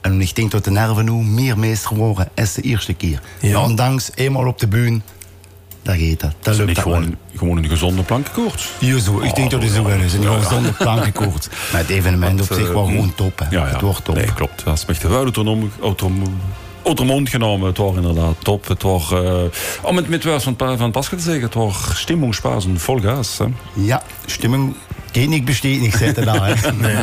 [0.00, 3.20] En ik denk dat de nerven nu meer meester worden als de eerste keer.
[3.40, 3.62] Ja.
[3.62, 5.00] Ondanks eenmaal op de bühne,
[5.82, 6.34] dat gaat dat.
[6.40, 7.14] Dat is lukt niet dat gewoon, wel.
[7.36, 8.68] gewoon een gezonde plankenkoorts.
[8.78, 9.20] Ja, zo.
[9.20, 10.12] Ik denk dat het zo wel is.
[10.12, 11.48] Een gezonde plankenkoord.
[11.72, 13.38] Maar het evenement op zich eh, was gewoon top.
[13.38, 13.44] Hè.
[13.50, 13.72] Ja, ja.
[13.72, 14.14] Het wordt top.
[14.14, 14.64] Nee, klopt.
[14.64, 16.40] Dat is de autonom, autonom,
[16.84, 17.68] autonoom genomen.
[17.68, 18.68] Het was inderdaad top.
[18.68, 19.42] Het was, uh,
[19.82, 23.38] om het met woord van, van Pascal te zeggen, het was stimmungspazen vol gas.
[23.38, 23.44] Hè.
[23.72, 24.74] Ja, stemming
[25.12, 26.60] geht niet besteed niet zitten daar.
[26.60, 26.72] hè.
[26.80, 27.02] Nee.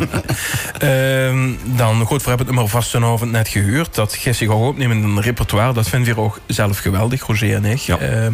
[0.79, 3.95] Ehm, dan, goed, we hebben het maar vast vanavond net gehuurd.
[3.95, 5.73] Dat gaat zich ook opnemen in een repertoire.
[5.73, 7.77] Dat vinden we ook zelf geweldig, Roger en ik.
[7.77, 7.97] Ja.
[7.97, 8.31] Ehm,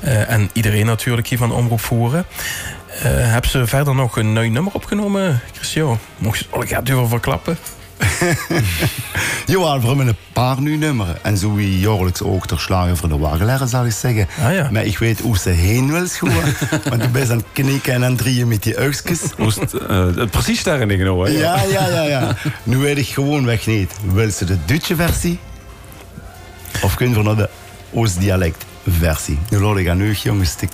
[0.00, 2.26] eh, en iedereen natuurlijk hier van Omroep Voeren.
[3.02, 5.98] Eh hebben ze verder nog een nieuw nummer opgenomen, Christian?
[6.18, 7.58] Mocht je het gaat over verklappen?
[9.46, 11.24] Ja, we hebben een paar nu nummeren.
[11.24, 14.28] En zo wie jaarlijks ook ter slagen voor de wagenleren, zal ik zeggen.
[14.44, 14.68] Ah, ja.
[14.70, 16.32] Maar ik weet hoe ze heen wil schoen.
[16.90, 19.20] want du bent aan het knikken en aan het drieën met die oogstjes.
[19.38, 21.32] Moest, eh, precies daarin ingenomen.
[21.32, 21.38] hè.
[21.38, 22.36] Ja, ja, ja, ja.
[22.62, 23.92] Nu weet ik gewoon weg niet.
[24.12, 25.38] Wil ze de Duitse versie?
[26.82, 27.48] Of kunnen we naar de
[27.92, 29.38] Oost-dialect versie?
[29.50, 30.64] Nu laat ik aan u, jongens, te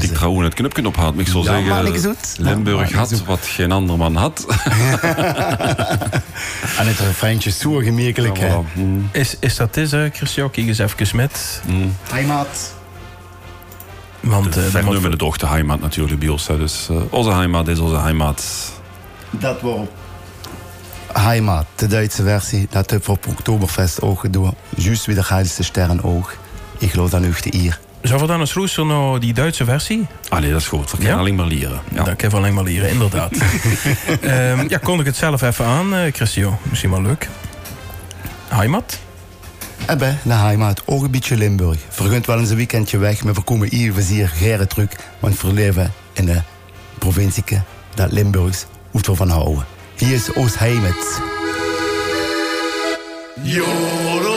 [0.00, 1.18] Ik trouwens het knopje ophaalt.
[1.18, 2.02] Ik zou Ja, zeggen.
[2.02, 2.14] Ja,
[2.50, 4.46] Limburg had wat geen ander man had.
[6.78, 8.36] En het refreintje is zo gemakkelijk.
[8.38, 8.74] Ja, voilà.
[8.78, 10.50] Mm, Is, is dat dit, hè, Christian?
[10.50, 11.62] Kijk eens even met.
[11.66, 11.94] mm.
[12.10, 12.74] Heimat.
[14.20, 16.46] Want eh, moet- nu met de dochter heimat natuurlijk bij ons.
[16.46, 16.58] hè.
[16.58, 18.44] Dus eh, onze heimat is onze heimat.
[19.30, 19.78] Dat was
[21.12, 22.66] Heimat, de Duitse versie.
[22.70, 24.54] Dat hebben we op Oktoberfest ook gedaan.
[24.76, 26.36] Juist wie de geilste sterren ook.
[26.78, 27.78] Ik geloof dat nu de hier.
[28.02, 30.06] Zou we dan eens luisteren naar die Duitse versie?
[30.28, 30.90] Allee, dat is goed.
[30.90, 31.20] We kunnen Ja?
[31.20, 31.80] alleen maar leren.
[31.92, 32.02] Ja.
[32.04, 33.32] Dat kan alleen maar leren, inderdaad.
[34.20, 36.56] Ehm, ja, kon ik het zelf even aan, eh Christian?
[36.62, 37.28] Misschien wel leuk.
[38.48, 38.98] Heimat?
[39.98, 41.78] Bij de Heimat, ook een beetje Limburg.
[41.88, 44.88] Vergunt wel eens een weekendje weg, maar we komen hier hier geren terug.
[45.18, 46.42] Want we leven in de
[46.98, 47.44] provincie
[47.94, 49.64] dat Limburgs moet we van houden.
[49.96, 51.20] Hier is Oost-Heimat.
[53.44, 54.27] Kann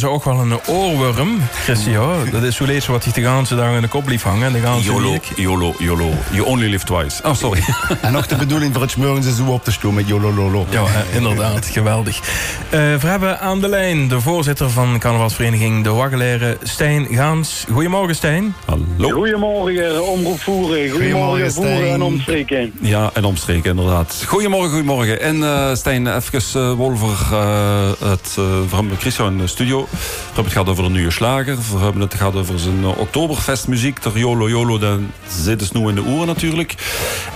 [0.00, 2.14] Ze ook wel een oorworm, Christian.
[2.32, 4.52] Dat is zo lees wat hij de ganse dag in de kop lief hangen.
[4.52, 5.32] De ganse YOLO, week.
[5.36, 6.10] YOLO, YOLO.
[6.30, 7.22] You only live twice.
[7.22, 7.62] Oh, sorry.
[8.00, 10.66] En nog de bedoeling voor het smorgenseizoen op te stomen met jolololo.
[10.70, 12.16] Ja, eh, inderdaad, geweldig.
[12.16, 12.22] Eh,
[12.70, 17.64] we hebben aan de lijn de voorzitter van carnavalsvereniging De Waggeleren, Stijn Gaans.
[17.72, 18.54] Goedemorgen, Stijn.
[18.64, 19.10] Hallo.
[19.10, 20.90] Goedemorgen, omroep voeren.
[20.90, 22.72] Goedemorgen, voeren en omstreken.
[22.80, 24.24] Ja, en omstreken inderdaad.
[24.26, 25.20] Goedemorgen, goedemorgen.
[25.20, 29.86] En eh, Stijn, even uh, Wolver, eh, het, uh, hebben Christian in de studio.
[29.90, 31.56] We hebben het gehad over een nieuwe slager.
[31.56, 34.02] We hebben het gehad over zijn uh, Oktoberfestmuziek.
[34.02, 34.98] De Jolo Jolo, dat
[35.42, 36.74] zit dus nu in de oren natuurlijk.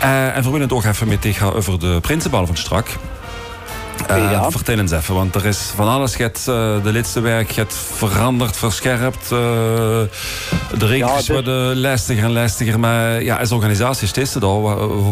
[0.02, 2.86] Uh, en we willen het ook even met tegen gaan over de Prinsenbal van strak.
[4.10, 4.50] Uh, Ja.
[4.50, 6.16] Vertel eens even, want er is van alles.
[6.16, 6.44] Je hebt uh,
[6.82, 9.24] de laatste week je hebt veranderd, verscherpt.
[9.24, 10.06] Uh, de
[10.86, 12.80] regels Ja, worden lastiger en lastiger.
[12.80, 14.62] Maar ja, als organisatie steeds het al.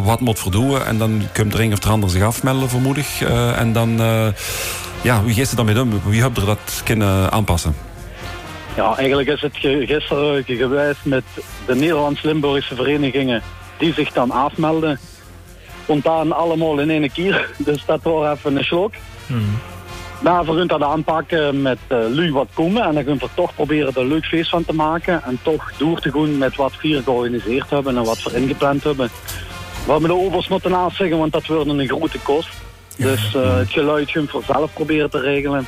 [0.02, 0.85] Wat, moet verdoen?
[0.85, 3.22] En dan komt er een of de ander zich afmelden, vermoedig.
[3.57, 4.00] En dan,
[5.03, 6.01] ja, wie gaat er dan mee om?
[6.05, 7.75] Wie hebt er dat kunnen aanpassen?
[8.77, 11.25] Ja, eigenlijk is het gisteren geweest met
[11.67, 13.43] de Nederlands-Limburgse verenigingen
[13.79, 14.99] die zich dan afmelden.
[15.83, 17.51] Spontaan allemaal in één keer.
[17.57, 18.93] Dus dat was even een slok.
[20.23, 22.83] Maar we gaan dat aanpakken met uh, lu wat komen.
[22.83, 25.23] En dan gaan we toch proberen er een leuk feest van te maken.
[25.23, 28.85] En toch door te gaan met wat we hier georganiseerd hebben en wat we ingepland
[28.85, 29.11] hebben.
[29.85, 32.62] We hebben de overs moeten naast zeggen, want dat wordt een grote kost.
[32.96, 35.66] Dus uh, het geluid we zelf proberen te regelen.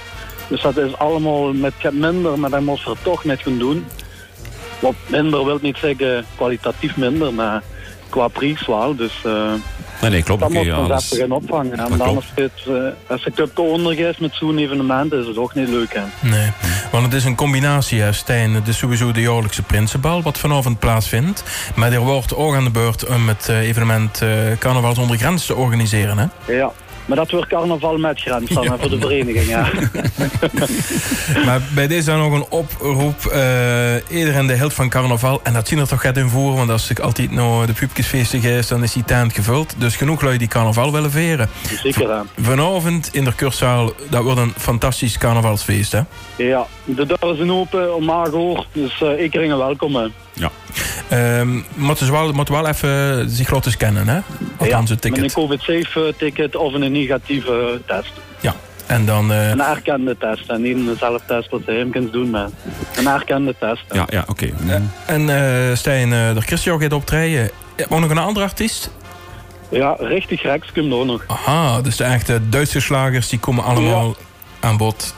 [0.49, 3.87] Dus dat is allemaal met minder, maar dat moeten we toch net gaan doen.
[4.79, 7.63] Wat minder wil niet zeggen kwalitatief minder, maar
[8.09, 8.97] qua prijs wel.
[8.97, 9.53] Dus uh,
[10.01, 10.41] nee, nee, klopt.
[10.41, 11.79] dat moet even gaan opvangen.
[11.79, 13.59] En dan is het, uh, als de club
[13.89, 15.95] is met zo'n evenement, is het ook niet leuk.
[15.95, 16.29] Hè?
[16.29, 16.51] Nee,
[16.93, 18.55] want het is een combinatie, hè, Stijn.
[18.55, 21.45] Het is sowieso de jaarlijkse Prinsenbal, wat vanavond plaatsvindt.
[21.75, 24.23] Maar er wordt ook aan de beurt om het evenement
[24.59, 26.53] Carnaval zonder Grens te organiseren, hè?
[26.53, 26.73] Ja,
[27.07, 29.47] Maar dat wordt carnaval met grens dan, voor de vereniging.
[29.47, 29.69] Ja.
[31.47, 33.25] Maar bij deze dan nog een oproep.
[33.27, 35.41] eh iedereen de held van carnaval.
[35.43, 36.55] En dat zien er toch gaat in voor.
[36.55, 39.75] Want als ik altijd naar de pupkesfeesten ga, dan is die tent gevuld.
[39.79, 41.49] Dus genoeg lui die carnaval willen veren.
[41.83, 42.21] Zeker, hè.
[42.41, 46.01] Vanavond in de kurszaal, dat wordt een fantastisch carnavalsfeest, hè?
[46.37, 49.95] Ja, de deuren zijn open om 8 uur, dus eh ik ring welkom.
[49.97, 50.07] Hè.
[50.35, 50.51] Ja.
[51.09, 54.21] Ehm moeten ze wel, moeten wel even zich laten scannen, hè?
[54.57, 55.33] Althans, het met een ticket.
[55.33, 58.13] COVID-safe-ticket of een negatieve test.
[58.41, 58.55] Ja.
[58.87, 59.33] En dan...
[59.33, 62.49] eh, Een erkende test, en niet een zelftest wat hij hem kunt doen, maar
[62.97, 63.83] een erkende test.
[63.89, 63.97] hè.
[63.97, 64.51] Ja, ja oké.
[65.07, 67.51] en eh Stijn, eh de Christian gaat optreden.
[67.89, 68.91] Ook nog een andere artiest?
[69.69, 71.25] Ja, richtig rechts komt er ook nog.
[71.27, 74.17] Aha, dus de echte Duitse slagers die komen allemaal
[74.61, 75.15] aan bod.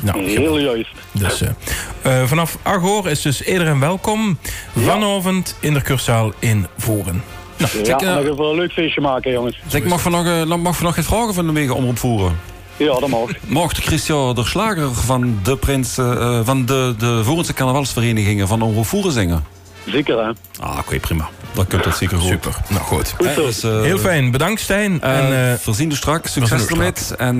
[0.00, 0.90] Nou, Heel juist.
[1.12, 4.38] Dus, eh, eh, vanaf 8 uur is dus iedereen welkom.
[4.76, 7.22] Vanavond in de kurszaal in Voren.
[7.56, 9.58] Nou, Ja, Zeg, eh, gaan we een leuk feestje maken, jongens.
[9.84, 12.36] Mag nog, eh, mag we nog geen vragen van de mega omroep voeren?
[12.76, 13.28] Ja, dat mag.
[13.46, 18.86] Mocht Christian de Slager van de, prins, eh, van de, de Voerense carnavalsverenigingen van Omroep
[18.86, 19.44] Voeren zingen?
[19.86, 20.30] Zeker, hè.
[20.64, 21.28] Ah, oké, prima.
[21.52, 22.28] Dat kunt dat zeker goed.
[22.28, 22.56] Super.
[22.68, 23.14] Nou goed.
[23.16, 23.44] Goed zo.
[23.46, 24.30] Dus, Heel fijn.
[24.30, 25.00] Bedankt Stijn.
[25.00, 26.32] en, eh, voorzien dus straks.
[26.32, 26.92] Succes ermee.
[27.18, 27.36] En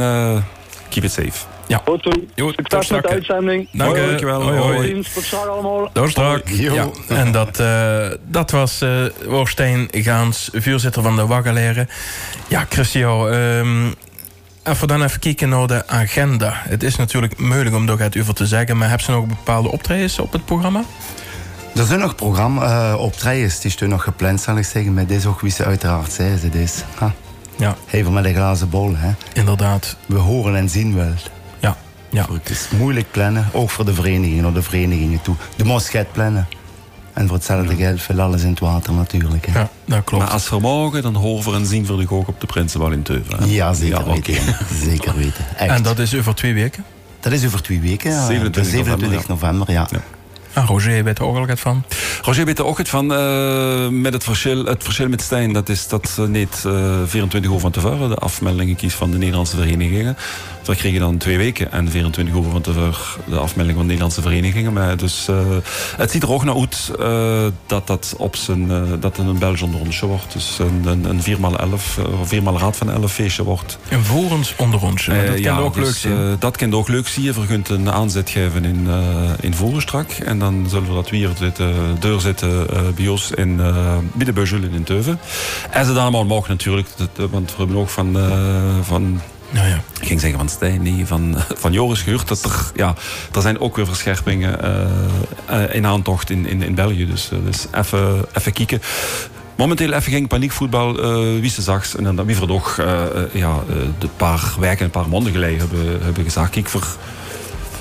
[0.88, 1.46] keep it safe.
[1.76, 3.68] Goed tot Succes met de uitzending.
[3.72, 4.06] Dank je.
[4.06, 4.42] dankjewel.
[4.42, 5.02] Hoi, hoi.
[5.14, 5.90] Tot allemaal.
[5.92, 6.48] Door strak.
[6.48, 6.74] Jo.
[6.74, 11.88] Ja, en dat, eh, dat was eh Worstijn Gaans, vuurzitter van de Waggeleren.
[12.48, 13.86] Ja, Christian, ehm
[14.62, 16.52] even dan even kijken naar de agenda.
[16.54, 20.18] Het is natuurlijk moeilijk om daar over te zeggen, maar hebben ze nog bepaalde optredens
[20.18, 20.82] op het programma?
[21.74, 24.94] Er zijn nog programma uh, optredens, is toen nog gepland, zal ik zeggen.
[24.94, 26.82] Maar dit is ook wie ze uiteraard zei, ze.
[26.94, 27.12] Ha,
[27.56, 29.10] Ja, even met een glazen bol, hè.
[29.32, 29.96] inderdaad.
[30.06, 31.14] We horen en zien wel.
[32.10, 32.26] Ja.
[32.32, 35.34] Het is moeilijk plannen, ook voor de verenigingen, naar de verenigingen toe.
[35.56, 36.46] De gaat plannen.
[37.12, 39.46] En voor hetzelfde geld viel alles in het water natuurlijk.
[39.46, 39.58] Hè.
[39.58, 40.24] ja dat klopt.
[40.24, 43.38] Maar als vermogen, dan horen we en zien we ook op de Prinsenbal in Teuven.
[43.38, 43.44] hè?
[43.44, 44.34] Ja, zeker Ja, weten.
[44.90, 45.44] Zeker weten.
[45.56, 45.70] Echt.
[45.70, 46.84] En dat is over twee weken.
[47.20, 48.10] Dat is over twee weken.
[48.10, 48.26] ja.
[48.26, 49.86] 27 De 27 november, ja.
[49.90, 50.00] Ja.
[50.66, 51.84] Roger, weet er ook al het van.
[52.22, 55.88] Roger weet er ook van, eh, met het verschil, het verschil met Stijn, dat is
[55.88, 56.72] dat niet eh,
[57.06, 60.16] 24 uur van tevoren de afmeldingen kiest van de Nederlandse verenigingen.
[60.62, 62.94] Dat kreeg je dan twee weken en 24 uur van tevoren
[63.24, 64.72] de afmelding van de Nederlandse verenigingen.
[64.72, 65.36] Maar dus, eh,
[65.96, 69.62] het ziet er ook naar uit eh, dat dat op zijn, eh, dat een Belgisch
[69.62, 70.32] onderrondje wordt.
[70.32, 73.78] Dus een, een, een 4x11, uh, 4x raad van 11 feestje wordt.
[73.88, 75.04] Een vorens onder ons.
[75.04, 76.16] Dat Eh, kan ja, ook leuk dus, zijn.
[76.16, 77.24] eh, dat kan ook leuk zien.
[77.24, 80.10] Je vergunt een aanzet geven in, eh in Voerenstrak.
[80.10, 84.32] En dan zullen we dat weer zitten, deur zitten eh bij ons in, eh bij
[84.32, 85.18] de in Teuven.
[85.70, 86.88] En ze dan allemaal mogen natuurlijk.
[86.98, 88.18] Eh, want we hebben ook van...
[88.18, 89.82] eh, van nou ja.
[90.00, 92.94] ik ging zeggen van Stijn, nee, van, van Joris gehoord dat er, ja,
[93.34, 97.06] er zijn ook weer verscherpingen eh, eh, in aantocht in, in, in België.
[97.06, 98.80] Dus, eh, dus even, even kijken.
[99.56, 101.96] Momenteel even geen paniekvoetbal, eh wie ze zag.
[101.96, 102.36] En dan wie
[102.78, 106.50] eh, eh, ja, eh, de paar weken, een paar maanden geleden hebben, hebben gezegd.
[106.50, 106.86] Kijk, ver,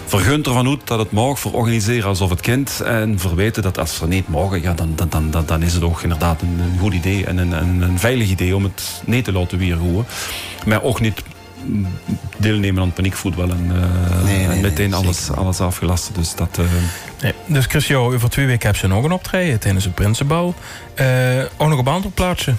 [0.08, 2.82] vergunt ervan uit dat het mag voor organiseren alsof het kind.
[2.82, 5.84] En verweten dat als ze niet mogen, ja, dan, dan, dan, dan, dan is het
[5.84, 9.24] ook inderdaad een, een goed idee en een, een, een veilig idee om het niet
[9.24, 10.06] te laten weerhouden.
[10.66, 11.24] Maar ook niet
[12.38, 16.10] deelnemen aan paniekvoetbal en, eh, Nee, nee, en nee, meteen alles, alles afgelast.
[16.16, 16.66] Dus dat, eh,
[17.22, 17.34] Nee.
[17.46, 20.56] Dus Christian, over twee weken hebben ze nog een optreden tijdens het Prinsenbal.
[20.94, 22.54] Eh ook nog een ander plaatsje.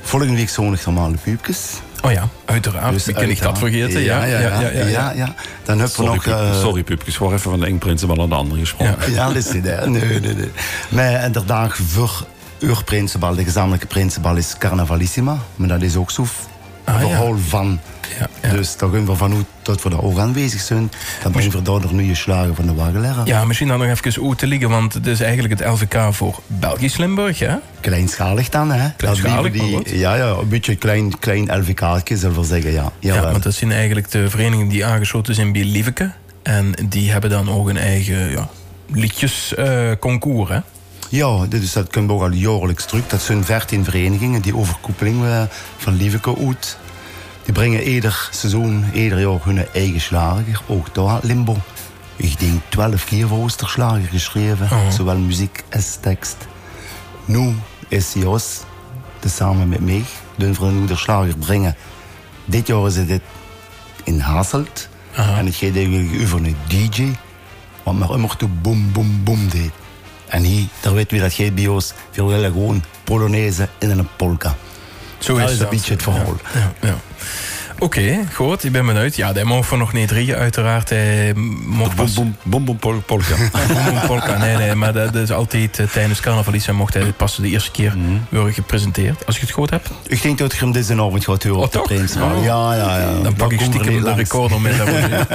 [0.00, 1.72] Volgende week zondag normale puupjes.
[2.02, 2.92] Oh ja, uiteraard.
[2.92, 4.00] Dus Wie kan ik dat vergeten?
[4.00, 4.60] Ja, ja, ja.
[4.70, 6.24] ja, ja, Dan hebben we sorry, nog...
[6.24, 9.12] Pup- eh, sorry Pupkes, gewoon even van de ene prinsenbal naar de andere gesproken.
[9.12, 9.64] Ja, dat is het.
[9.64, 9.88] hè.
[9.88, 10.50] Nee, nee, nee.
[10.88, 12.26] Maar inderdaad, voor
[12.60, 15.36] uw prinsenbal, de gezamenlijke prinsenbal, is Carnavalissima.
[15.56, 16.51] Maar dat is ook zo ja.
[16.84, 17.80] Verhaal van.
[18.18, 18.56] Ja, ja.
[18.56, 20.90] Dus daar gaan we vanuit dat we daar ook aanwezig zijn.
[21.22, 23.26] Dan brengen we daar de nieuwe slagen van de wagenleraar.
[23.26, 26.40] Ja, misschien dan nog even uit te liggen, want het is eigenlijk het LVK voor
[26.46, 27.54] Belgisch Limburg, hè?
[27.80, 28.88] Kleinschalig dan, hè?
[28.96, 29.98] Kleinschalig, Dat die.
[29.98, 32.92] Ja, ja, een beetje klein, klein LVK'tje, zullen we zeggen, ja.
[32.98, 36.12] Ja, want dat zijn eigenlijk de verenigingen die aangesloten zijn bij Lieveke.
[36.42, 38.48] En die hebben dan ook een eigen ja,
[38.86, 40.58] liedjesconcours, hè?
[41.12, 43.06] Ja, dus dat kunnen we ook al jaarlijks terug.
[43.06, 45.42] Dat zijn 14 verenigingen die overkoepeling eh,
[45.76, 46.78] van Lieveke uit.
[47.44, 50.60] Die brengen ieder seizoen, ieder jaar hun eigen slager.
[50.66, 51.56] Ook daar Limbo.
[52.16, 54.92] Ik denk 12 keer voor ons ter slager geschreven.
[54.92, 56.36] Zowel muziek als tekst.
[57.24, 57.54] Nu
[57.88, 58.60] is Jos,
[59.24, 61.76] samen met mij, de vriend de slager brengen.
[62.44, 63.22] Dit jaar is het
[64.04, 64.88] in Hasselt.
[65.14, 67.12] En het gaat eigenlijk over een DJ.
[67.82, 69.81] Wat maar immer toe boom, boom, boom deed.
[70.32, 74.56] En hier, daar weten we dat geen bio's veel willen gewoon Polonaise in een polka.
[75.18, 76.36] Zo Dat is een beetje het verhaal.
[76.54, 76.96] Ja, ja.
[77.82, 79.16] Oké, goed, ik ben benieuwd.
[79.16, 80.88] Ja, die mogen we nog niet drie, uiteraard.
[80.88, 81.32] Hij
[81.66, 82.12] mocht pas...
[82.14, 83.34] Bom, bom, bom, pol- polka.
[84.06, 84.38] Polka.
[84.38, 86.66] Nee, nee, maar dat, is altijd eh, tijdens carnaval iets.
[86.66, 87.94] En mocht hij pas de eerste keer
[88.28, 89.26] worden gepresenteerd.
[89.26, 91.64] Als je het goed hebt, Ik denk dat ik hem deze avond gaat horen Oh,
[91.64, 91.80] op de?
[91.80, 92.36] Prinsmaal.
[92.36, 92.44] Oh.
[92.44, 93.22] Ja, ja, ja.
[93.22, 94.76] dan pak ik stiekem de recorder met.
[94.76, 95.08] daarvoor.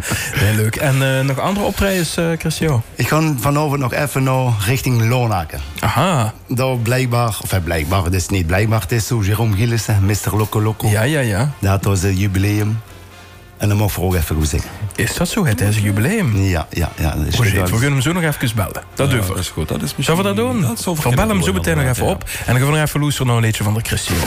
[0.42, 0.76] nee, leuk.
[0.76, 2.82] En eh, nog andere optredens, eh Christian?
[2.94, 5.60] Ik ga vanavond nog even naar richting Lonaken.
[5.80, 10.04] Aha, Daar blijkbaar, of eh, blijkbaar, het is niet blijkbaar, het is zo Jerome Gillissen,
[10.04, 10.36] Mr.
[10.36, 10.88] Loco Loco.
[10.88, 11.51] ja, ja, ja.
[11.58, 12.80] Dat was het jubileum.
[13.56, 14.70] En dan mag ik ook even goed zeggen.
[14.96, 15.46] Is dat zo?
[15.46, 16.36] Het is een jubileum.
[16.36, 17.14] Ja, ja, ja.
[17.14, 17.38] Dat is.
[17.38, 18.82] We kunnen hem zo nog even bellen.
[18.94, 19.28] Dat Ja, doen we.
[19.28, 19.68] dat is goed.
[19.68, 20.60] Dat is Zullen we dat doen?
[20.60, 22.22] Dat Van bel hem zo meteen nog even op.
[22.22, 24.18] En dan gaan we nog even loesteren naar een liedje van de Christian.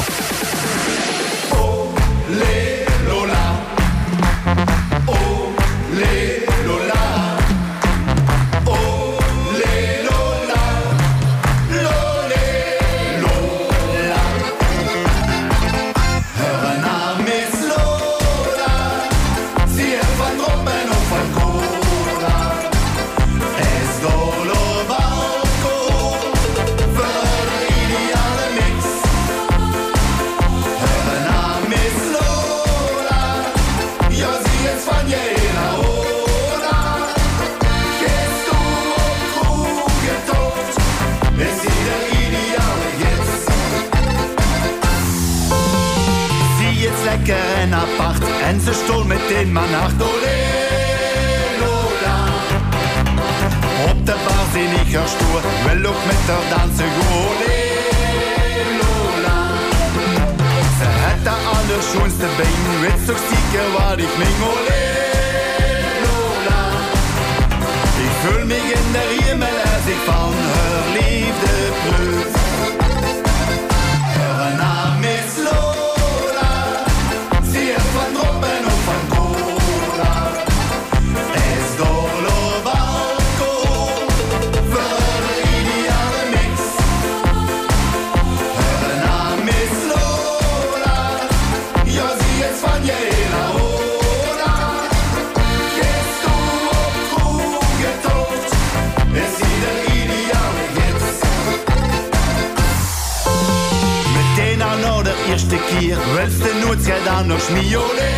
[107.45, 108.11] Gedaan nog smiole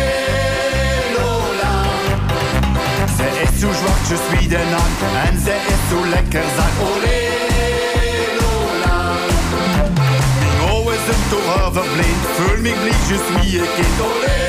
[1.16, 1.82] Lola.
[3.16, 7.20] Ze is zo zwartjes wie de nacht En ze is zo lekker zak Olé
[8.38, 9.12] Lola.
[10.38, 14.40] Mijn ogen zijn toch haar verblind Voel me blietjes wie een kind Olé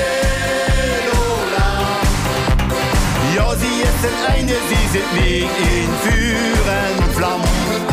[1.11, 1.69] Lola.
[3.35, 7.88] Ja, sie is het einde, sie zit niet in vuur en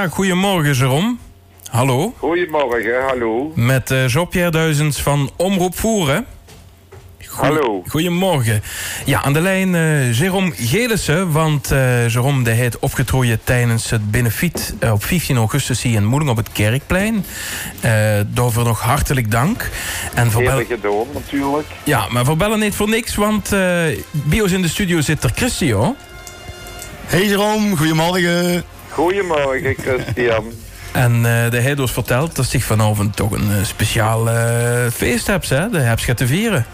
[0.00, 1.16] Ja, goedemorgen, Jerome.
[1.70, 2.14] Hallo.
[2.18, 3.52] Goedemorgen, hallo.
[3.54, 6.26] Met eh Jean-Pierre Duizends van Omroep Voeren.
[7.26, 7.82] Hallo.
[7.86, 8.62] Goedemorgen.
[9.04, 11.32] Ja, aan de lijn eh Jerome Gelissen.
[11.32, 16.30] Want eh Jerome de heeft opgetrooien tijdens het benefiet op 15 augustus hier in Moeding
[16.30, 17.24] op het Kerkplein.
[17.80, 19.70] Eh daarvoor nog hartelijk dank.
[20.14, 21.66] En voor bel- Heerlijk gedaan, natuurlijk.
[21.84, 23.58] ja, maar voor bellen niet voor niks, want eh
[24.12, 25.96] bij ons in de studio zit er Christian.
[27.06, 28.64] Hey Jerome, goedemorgen.
[28.90, 30.44] Goedemorgen, Christian.
[30.92, 35.26] En eh de heeft ons verteld dat zich vanavond toch een eh, speciaal eh, feest
[35.26, 35.68] hebt, hè?
[35.68, 36.66] De hebt je te vieren.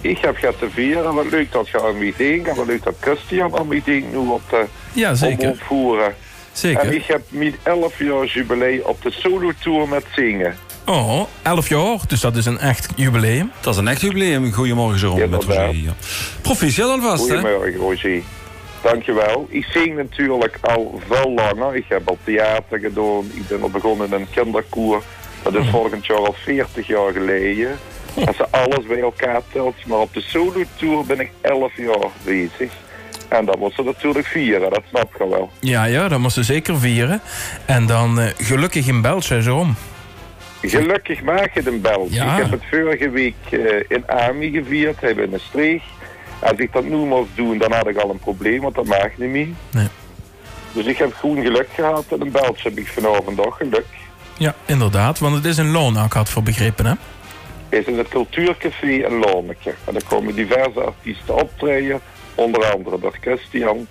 [0.00, 1.14] Ik heb gaat te vieren.
[1.14, 2.48] Wat leuk dat je aan mij denkt.
[2.48, 5.38] En wat leuk dat Christian aan mij denkt nu op de Ja, zeker.
[5.38, 6.06] omroep voeren.
[6.06, 6.14] En
[6.52, 6.92] Zeker.
[6.92, 10.56] ik heb mijn 11 jaar jubileum op de solo-tour met zingen.
[10.86, 13.50] Oh, 11 jaar, dus dat is een echt jubileum.
[13.60, 14.52] Dat is een echt jubileum.
[14.52, 15.26] Goedemorgen, Jerome.
[15.26, 15.56] Met Inderdaad.
[15.66, 15.92] Roger hier.
[16.42, 17.34] Proficiat alvast, hè?
[17.40, 18.22] Goedemorgen, Roger.
[18.84, 19.46] Dankjewel.
[19.48, 21.74] Ik zing natuurlijk al veel langer.
[21.76, 23.30] Ik heb al theater gedaan.
[23.34, 25.02] Ik ben al begonnen in een kinderkoer.
[25.42, 27.78] Dat is volgend jaar al 40 jaar geleden.
[28.26, 29.86] Als ze alles bij elkaar telt.
[29.86, 32.72] Maar op de solo-tour ben ik 11 jaar bezig.
[33.28, 35.50] En dat moet ze natuurlijk vieren, dat snap je wel.
[35.60, 37.20] Ja, ja, dat moest ze zeker vieren.
[37.66, 39.74] En dan eh, gelukkig in België zo om.
[40.62, 42.06] Gelukkig maak je een bel.
[42.10, 42.36] Ja.
[42.36, 43.58] Ik heb het vorige week eh,
[43.88, 45.82] in Ami gevierd, hebben in een streek.
[46.38, 49.16] Als ik dat nu moest doen, dan had ik al een probleem, want dat mag
[49.16, 49.48] niet meer.
[49.70, 49.88] Nee.
[50.72, 53.86] Dus ik heb gewoon geluk gehad en een beltje heb ik vanavond ook geluk.
[54.38, 55.18] Ja, inderdaad.
[55.18, 56.94] Want het is een loon, ik had voor begrepen, hè?
[57.68, 59.74] Is in het Cultuurcafé in Lonneke.
[59.84, 62.00] En daar komen diverse artiesten optreden,
[62.34, 63.86] onder andere dat Christian.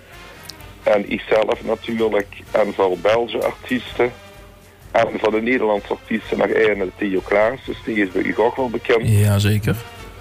[0.82, 4.12] En ikzelf natuurlijk, en veel Belgische artiesten.
[4.90, 8.56] En van de Nederlandse artiesten nog één, Theo Klaas, dus die is bij u ook
[8.56, 9.08] wel bekend.
[9.08, 9.76] Ja, zeker.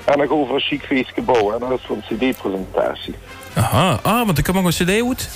[0.05, 1.53] En dan over een chic feestje bouwen.
[1.53, 3.15] En dat is voor een cd-presentatie.
[3.53, 5.29] Aha, ah, want ik heb nog een cd uit.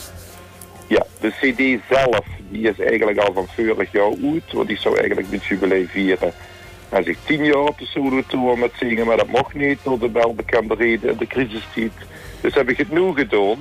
[0.88, 4.54] Ja, de cd zelf, die is eigenlijk al van vorig jaar uit.
[4.54, 6.34] Want die zou eigenlijk met jubileum vieren.
[6.90, 10.00] Als ik tien jaar op de solo tour met zingen, maar dat mocht niet door
[10.00, 11.92] de welbekende reden de crisistijd.
[12.42, 13.58] Dus heb ik het nu gedaan.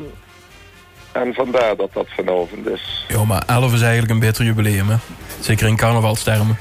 [1.12, 3.04] En vandaar dat dat vanavond is.
[3.08, 4.96] Ja, maar 11 is eigenlijk een beter jubileum, hè?
[5.40, 6.58] Zeker in carnavalstermen.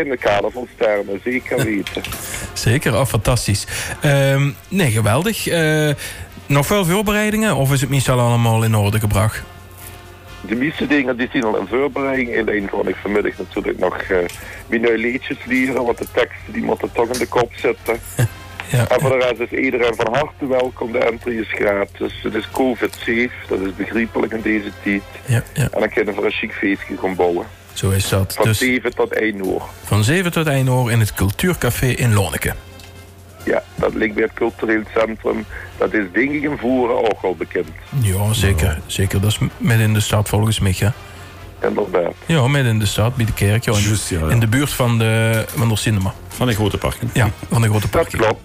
[0.00, 2.02] In de carnavalstermen, zeker weten.
[2.52, 3.66] Zeker, oh, fantastisch.
[4.00, 5.46] Ehm, nee, geweldig.
[5.46, 5.90] Eh,
[6.46, 9.42] nog veel voorbereidingen of is het meestal allemaal in orde gebracht?
[10.40, 12.38] De meeste dingen die zien al in voorbereiding.
[12.38, 13.96] Alleen gewoon ik vanmiddag natuurlijk nog
[14.66, 15.84] nieuwe liedjes leren.
[15.84, 17.96] Want de teksten die moeten toch in de kop zitten.
[18.72, 20.92] Ja, En voor de rest is iedereen van harte welkom.
[20.92, 22.20] De entry is gratis.
[22.22, 23.30] Het is covid-safe.
[23.48, 25.02] Dat is begrijpelijk in deze tijd.
[25.26, 27.46] ja, ja, En dan kunnen we voor een chic feestje gaan bouwen.
[27.72, 28.34] Zo is dat.
[28.34, 29.60] Van Dus 7 tot 1 uur.
[29.84, 32.52] van 7 tot 1 uur in het Cultuurcafé in Lonneke.
[33.44, 35.44] Ja, dat ligt bij het cultureel centrum.
[35.78, 37.68] Dat is denk ik in Voeren ook al bekend.
[38.02, 38.80] Ja, zeker.
[38.86, 40.88] Zeker, dat is midden in de stad volgens mij, hè?
[41.68, 42.12] Inderdaad.
[42.26, 43.64] Ja, midden in de stad, bij de kerk.
[43.64, 44.28] Ja, in, Juist, ja, ja.
[44.28, 46.14] in de buurt van de, van de cinema.
[46.28, 47.10] Van die grote parken.
[47.12, 48.22] Ja, van de grote Dat parking.
[48.22, 48.40] klopt.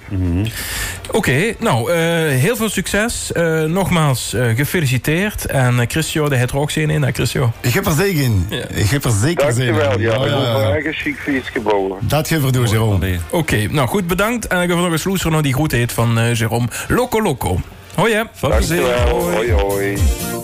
[1.11, 1.97] Oké, nou, eh,
[2.39, 3.32] heel veel succes.
[3.32, 5.45] Eh, nogmaals, eh, gefeliciteerd.
[5.45, 7.51] En uh, Christio, de heeft er ook zin in, hè, Christio?
[7.61, 8.45] Ik heb er zeker in.
[8.49, 8.68] Ja.
[8.68, 9.74] Ik heb er zeker zin in.
[9.74, 9.99] Dankjewel.
[9.99, 10.55] Ja, gaan ja.
[10.55, 11.97] een eigen chic feestje bouwen.
[12.01, 13.18] Dat geven we door, Jerome.
[13.30, 14.47] Oké, nou goed, bedankt.
[14.47, 16.68] En ik ga nog eens loeseren naar die groet heet van Jerome.
[16.88, 17.59] Loco Loco.
[17.95, 18.22] Hoi hè.
[18.39, 18.82] Plezier.
[18.82, 19.32] Dankjewel.
[19.32, 19.97] Hoi hoi.
[20.32, 20.36] Want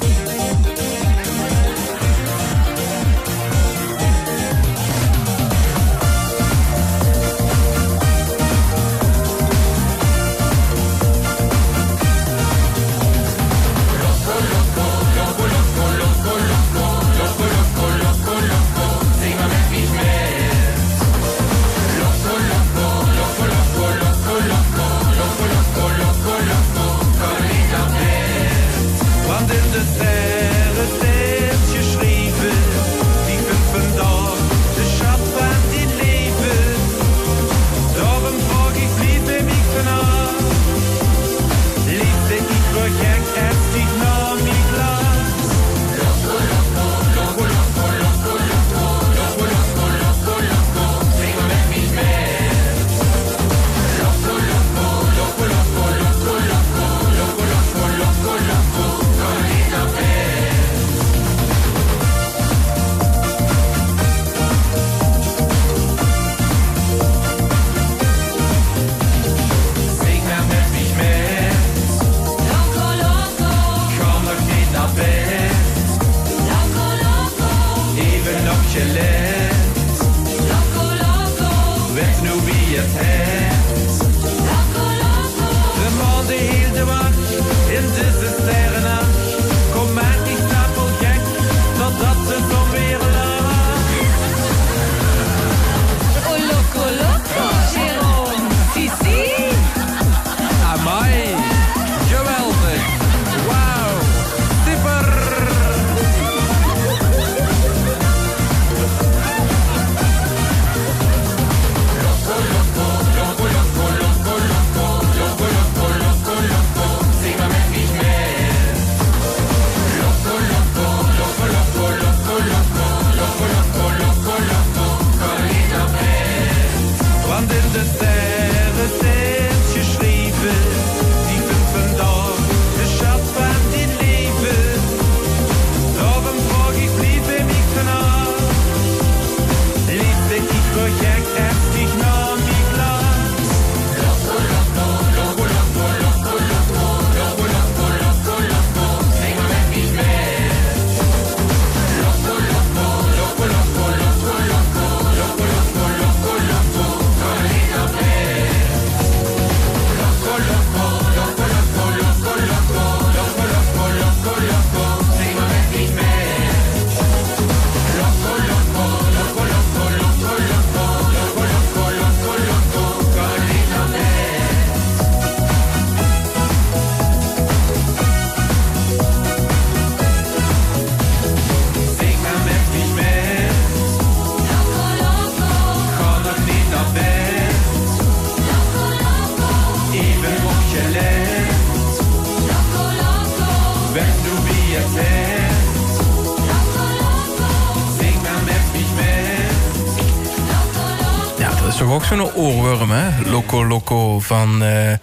[202.17, 203.29] zo'n oorworm, hè?
[203.29, 204.93] Loco Loco van eh,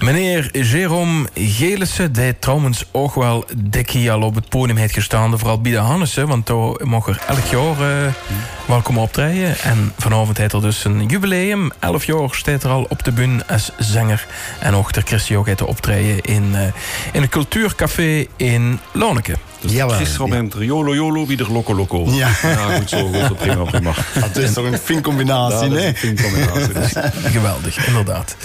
[0.00, 2.12] meneer Jérôme Gelissen.
[2.12, 5.38] Die trouwens ook wel dikkie al op het podium heeft gestaan.
[5.38, 8.12] Vooral bij de Hannessen, want daar mag er elk jaar eh
[8.66, 9.58] wel komen optreden.
[9.58, 11.70] En vanavond heeft er dus een jubileum.
[11.78, 14.26] Elf jaar staat er al op de bühne als zanger.
[14.58, 16.62] En ook de Christie ook optreden in, eh,
[17.12, 18.80] in een cultuurcafé in
[19.66, 19.96] Jawel.
[19.96, 22.04] Gisteren bij hem Jolo Jolo, wie de Loco Loco.
[22.10, 22.28] Ja.
[22.28, 23.92] goed zo, goed zo, prima, prima.
[24.20, 26.92] Dat is toch een fin combinatie, Ja, fin combinatie, dus.
[27.36, 28.36] Geweldig, inderdaad.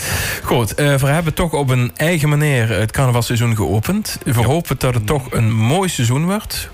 [0.43, 4.17] Goed, eh, we hebben toch op een eigen manier het carnavalseizoen geopend.
[4.23, 6.69] We hopen dat het toch een mooi seizoen wordt.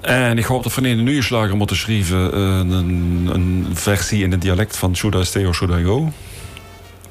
[0.00, 4.30] En ik hoop dat van een nieuwe slager moeten schrijven eh, een, een versie in
[4.30, 6.12] het dialect van Should I Stay or Should I Go.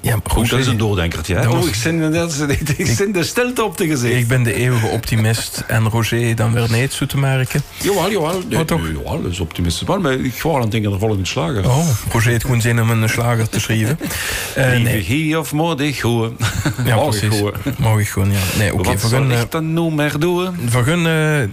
[0.03, 1.35] Ja, Goed, dat is een doordenkertje.
[1.35, 1.49] Hè?
[1.49, 1.97] Oh, ik zin
[3.11, 4.15] de stilte op te gezicht.
[4.19, 7.61] Ik ben de eeuwige optimist en Roger dan weer niet zo te merken.
[7.81, 8.41] Jawel, jawel.
[8.49, 8.81] Nee, Oh, toch?
[8.81, 9.87] nee, jawel, dat is optimistisch.
[9.87, 11.65] Maar ik ga wel aan het denken aan de volgende slager.
[11.69, 13.99] Oh, Roger heeft gewoon zin om een slager te schrijven.
[14.55, 16.37] Eh Lieve nee, Gie of moet ik gewoon?
[16.85, 17.37] ja, precies.
[17.37, 17.53] gewoon?
[17.77, 18.37] Mag ik gewoon, ja.
[18.57, 18.83] Nee, oké.
[18.83, 20.55] Wat we zal eh, ik dan nou meer doen?
[20.71, 21.49] we gaan eh,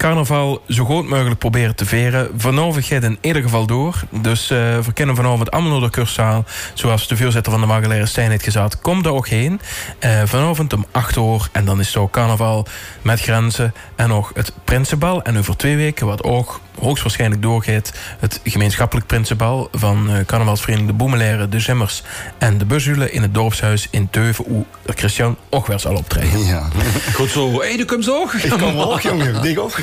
[0.00, 2.30] carnaval zo goed mogelijk proberen te veren.
[2.36, 4.02] Vanavond gaat in ieder geval door.
[4.10, 6.44] Dus eh, we kennen vanavond allemaal de kurszaal.
[6.74, 8.80] Zoals de voorzitter van de Magalaire Stijn heeft gezegd.
[8.80, 9.60] Kom daar ook heen.
[9.98, 11.48] Eh, vanavond om 8 uur.
[11.52, 12.66] En dan is het ook carnaval
[13.02, 13.74] met grenzen.
[13.96, 15.22] En nog het Prinsenbal.
[15.22, 17.92] En over twee weken, wat ook hoogstwaarschijnlijk doorgaat...
[18.18, 22.02] het gemeenschappelijk Prinsenbal van eh carnavalsvereniging De Boemelaire, De Zimmers...
[22.38, 24.44] en De Buzzule in het dorpshuis in Teuven.
[24.48, 26.44] Hoe Christian ook weer zal optreden.
[26.46, 26.68] Ja.
[27.14, 27.60] Goed zo.
[27.60, 28.28] Hey, de komt zo.
[28.42, 29.42] Ik kom wel ook, jongen.
[29.42, 29.76] Dik ook.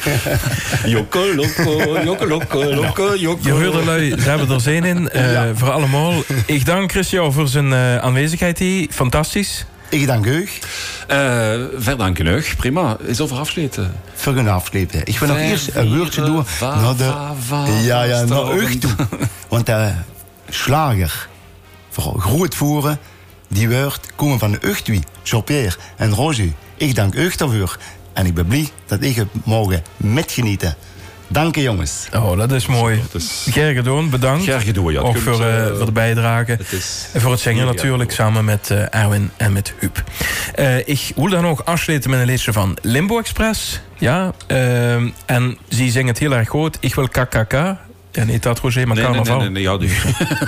[0.85, 2.27] Jokke, lokke, lokke,
[2.75, 3.43] lokke, jokke.
[3.47, 5.09] Je hoorde lui, ze hebben er zin in.
[5.09, 6.13] eh, Voor allemaal.
[6.45, 8.87] Ik dank Christian voor zijn eh, aanwezigheid hier.
[8.89, 9.65] Fantastisch.
[9.89, 10.49] Ik dank u.
[11.07, 12.43] Verder dank u.
[12.57, 12.97] Prima.
[13.05, 13.95] Is over afsleten.
[14.13, 15.05] Voor een afslepen.
[15.05, 17.13] Ik wil nog eerst een woordje doen naar de...
[17.83, 18.95] Ja, ja, naar u toe.
[19.47, 19.91] Want de
[20.49, 21.27] slager,
[21.89, 22.99] voor groot voeren,
[23.47, 26.51] die woord komen van Uchtwie, Jean-Pierre en Roger.
[26.77, 27.77] Ik dank u daarvoor.
[28.13, 30.75] En ik ben blij dat ik het mogen metgenieten.
[31.27, 32.07] Dank je, jongens.
[32.13, 33.01] Oh, dat is mooi.
[33.13, 34.43] Is Ger gedaan, bedankt.
[34.43, 34.99] Ger gedaan, ja.
[34.99, 36.51] Ook voor, eh, eh, voor de bijdrage.
[36.51, 40.03] het is En voor het zingen natuurlijk, samen met eh, Erwin en met Huub.
[40.55, 43.81] Eh, ik wil dan ook afsluiten met een liedje van Limbo Express.
[43.97, 46.77] Ja, ehm, en ze zingen het heel erg goed.
[46.79, 47.77] Ik wil KKK.
[48.17, 49.39] Ja, niet dat Roger, maar Nee, nee, nee, carnaval.
[49.41, 49.91] nee, nee, ja, die...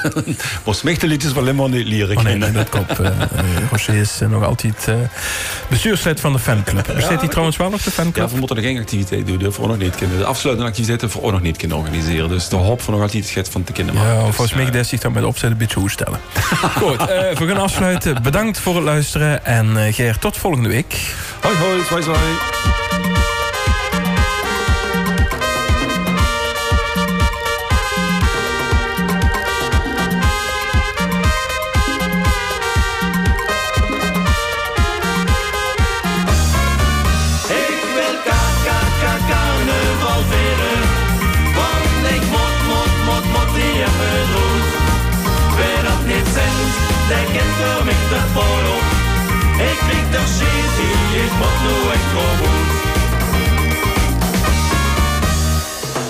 [0.63, 2.99] Was liedjes van Lemon niet leren Oh nee, nee, dat klopt.
[2.99, 3.11] Eh,
[3.71, 4.95] Roger is eh, nog altijd eh
[5.69, 6.91] bestuurslid van de fanclub.
[6.95, 8.25] Bestaat hij trouwens wel nog de fanclub?
[8.27, 9.37] Ja, we moeten er geen activiteit doen.
[9.37, 10.17] Dat we nog niet kunnen.
[10.17, 12.29] De afsluitende activiteiten voor ook nog niet kunnen organiseren.
[12.29, 14.09] Dus de hoop voor nog altijd het gaat van te kunnen maken.
[14.09, 16.19] Ja, Dus, volgens mij eh, dat zich dan met opzet een beetje hoe stellen.
[16.81, 18.23] Goed, we gaan afsluiten.
[18.23, 19.45] Bedankt voor het luisteren.
[19.45, 21.13] En Ger, tot volgende week.
[21.41, 22.88] Hoi, hoi, zwaai, zwaai.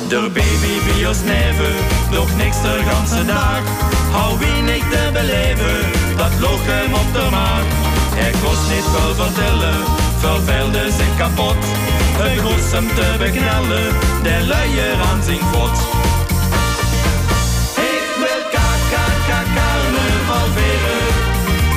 [0.10, 1.22] De baby bij ons
[2.12, 3.62] nog niks de ganse dag.
[4.12, 5.78] Hou weinig te beleven,
[6.18, 7.66] dat loog hem op de maag.
[8.26, 9.78] Er kost niet veel vertellen,
[10.18, 11.60] verveelde zich kapot.
[12.22, 13.88] Het groest hem te beknellen,
[14.24, 15.76] de luier aan zijn god.
[17.93, 18.91] Ik wil KKK
[19.28, 21.06] carnaval veren,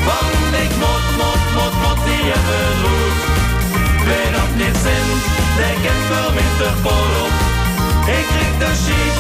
[0.09, 3.02] want ik moet, moet, moet, moet die hebben
[4.57, 5.23] niet zint,
[5.57, 6.71] der kent voor mij de
[7.25, 7.35] op.
[8.17, 9.17] Ik krieg de shit,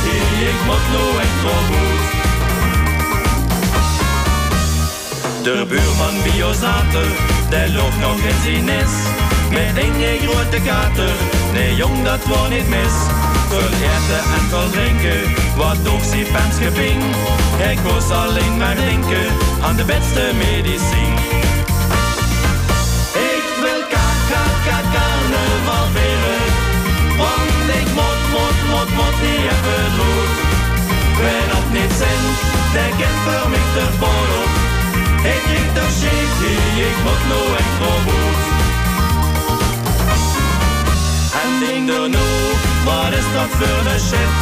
[0.51, 1.64] ik moet nu echt wel.
[5.43, 7.09] De buurman zaten,
[7.49, 8.91] der loopt nog in zijn.
[9.51, 11.12] Met een grote kater,
[11.53, 12.97] nee jong dat wordt niet mis.
[13.49, 15.20] Veel eten en veel drinken,
[15.57, 17.03] wat toch zijn pens geping.
[17.70, 19.26] Ik was alleen maar denken
[19.62, 21.41] aan de beste medicijn.
[27.23, 30.33] Want ik moet, moet, moet, moet die even goed.
[31.20, 32.39] Wer dat niet zendt,
[32.75, 34.53] der kent voor mij de volop.
[35.33, 36.37] Ik krieg de shit,
[36.91, 38.41] ik moet nu echt wel goed.
[41.43, 42.29] En ding er nu,
[42.85, 44.33] wat is dat voor een shit?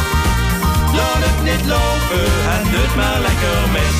[0.97, 3.95] Laat het niet lopen en doet maar lekker met.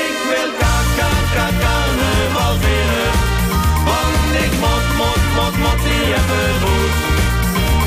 [0.00, 3.12] Ik wil KKK carnaval vieren,
[3.88, 7.11] want ik moet, moet, moet, moet die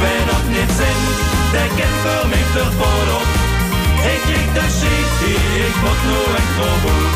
[0.06, 0.72] Wer dat niet
[1.54, 3.32] der kennt für mich der Vorort.
[4.14, 6.04] Ich krieg das Schied hier, ich wollt
[6.42, 7.14] ein Verbot.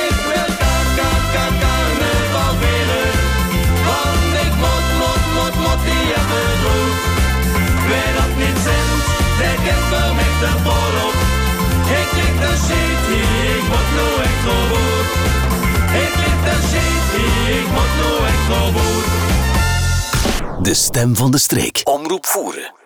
[0.00, 1.52] Ich will gar, gar, gar,
[4.46, 6.08] ik moet moet moet ich die
[7.88, 8.58] Wer dat niet
[9.40, 11.18] der kennt für mich der Vorort.
[11.98, 13.90] Ich krieg das Schied hier, ich wollt
[14.26, 14.34] ein
[15.94, 17.22] Ik liep de shit,
[17.58, 19.33] ik moet nu echt.
[20.64, 21.80] De stem van de streek.
[21.84, 22.83] Omroep voeren.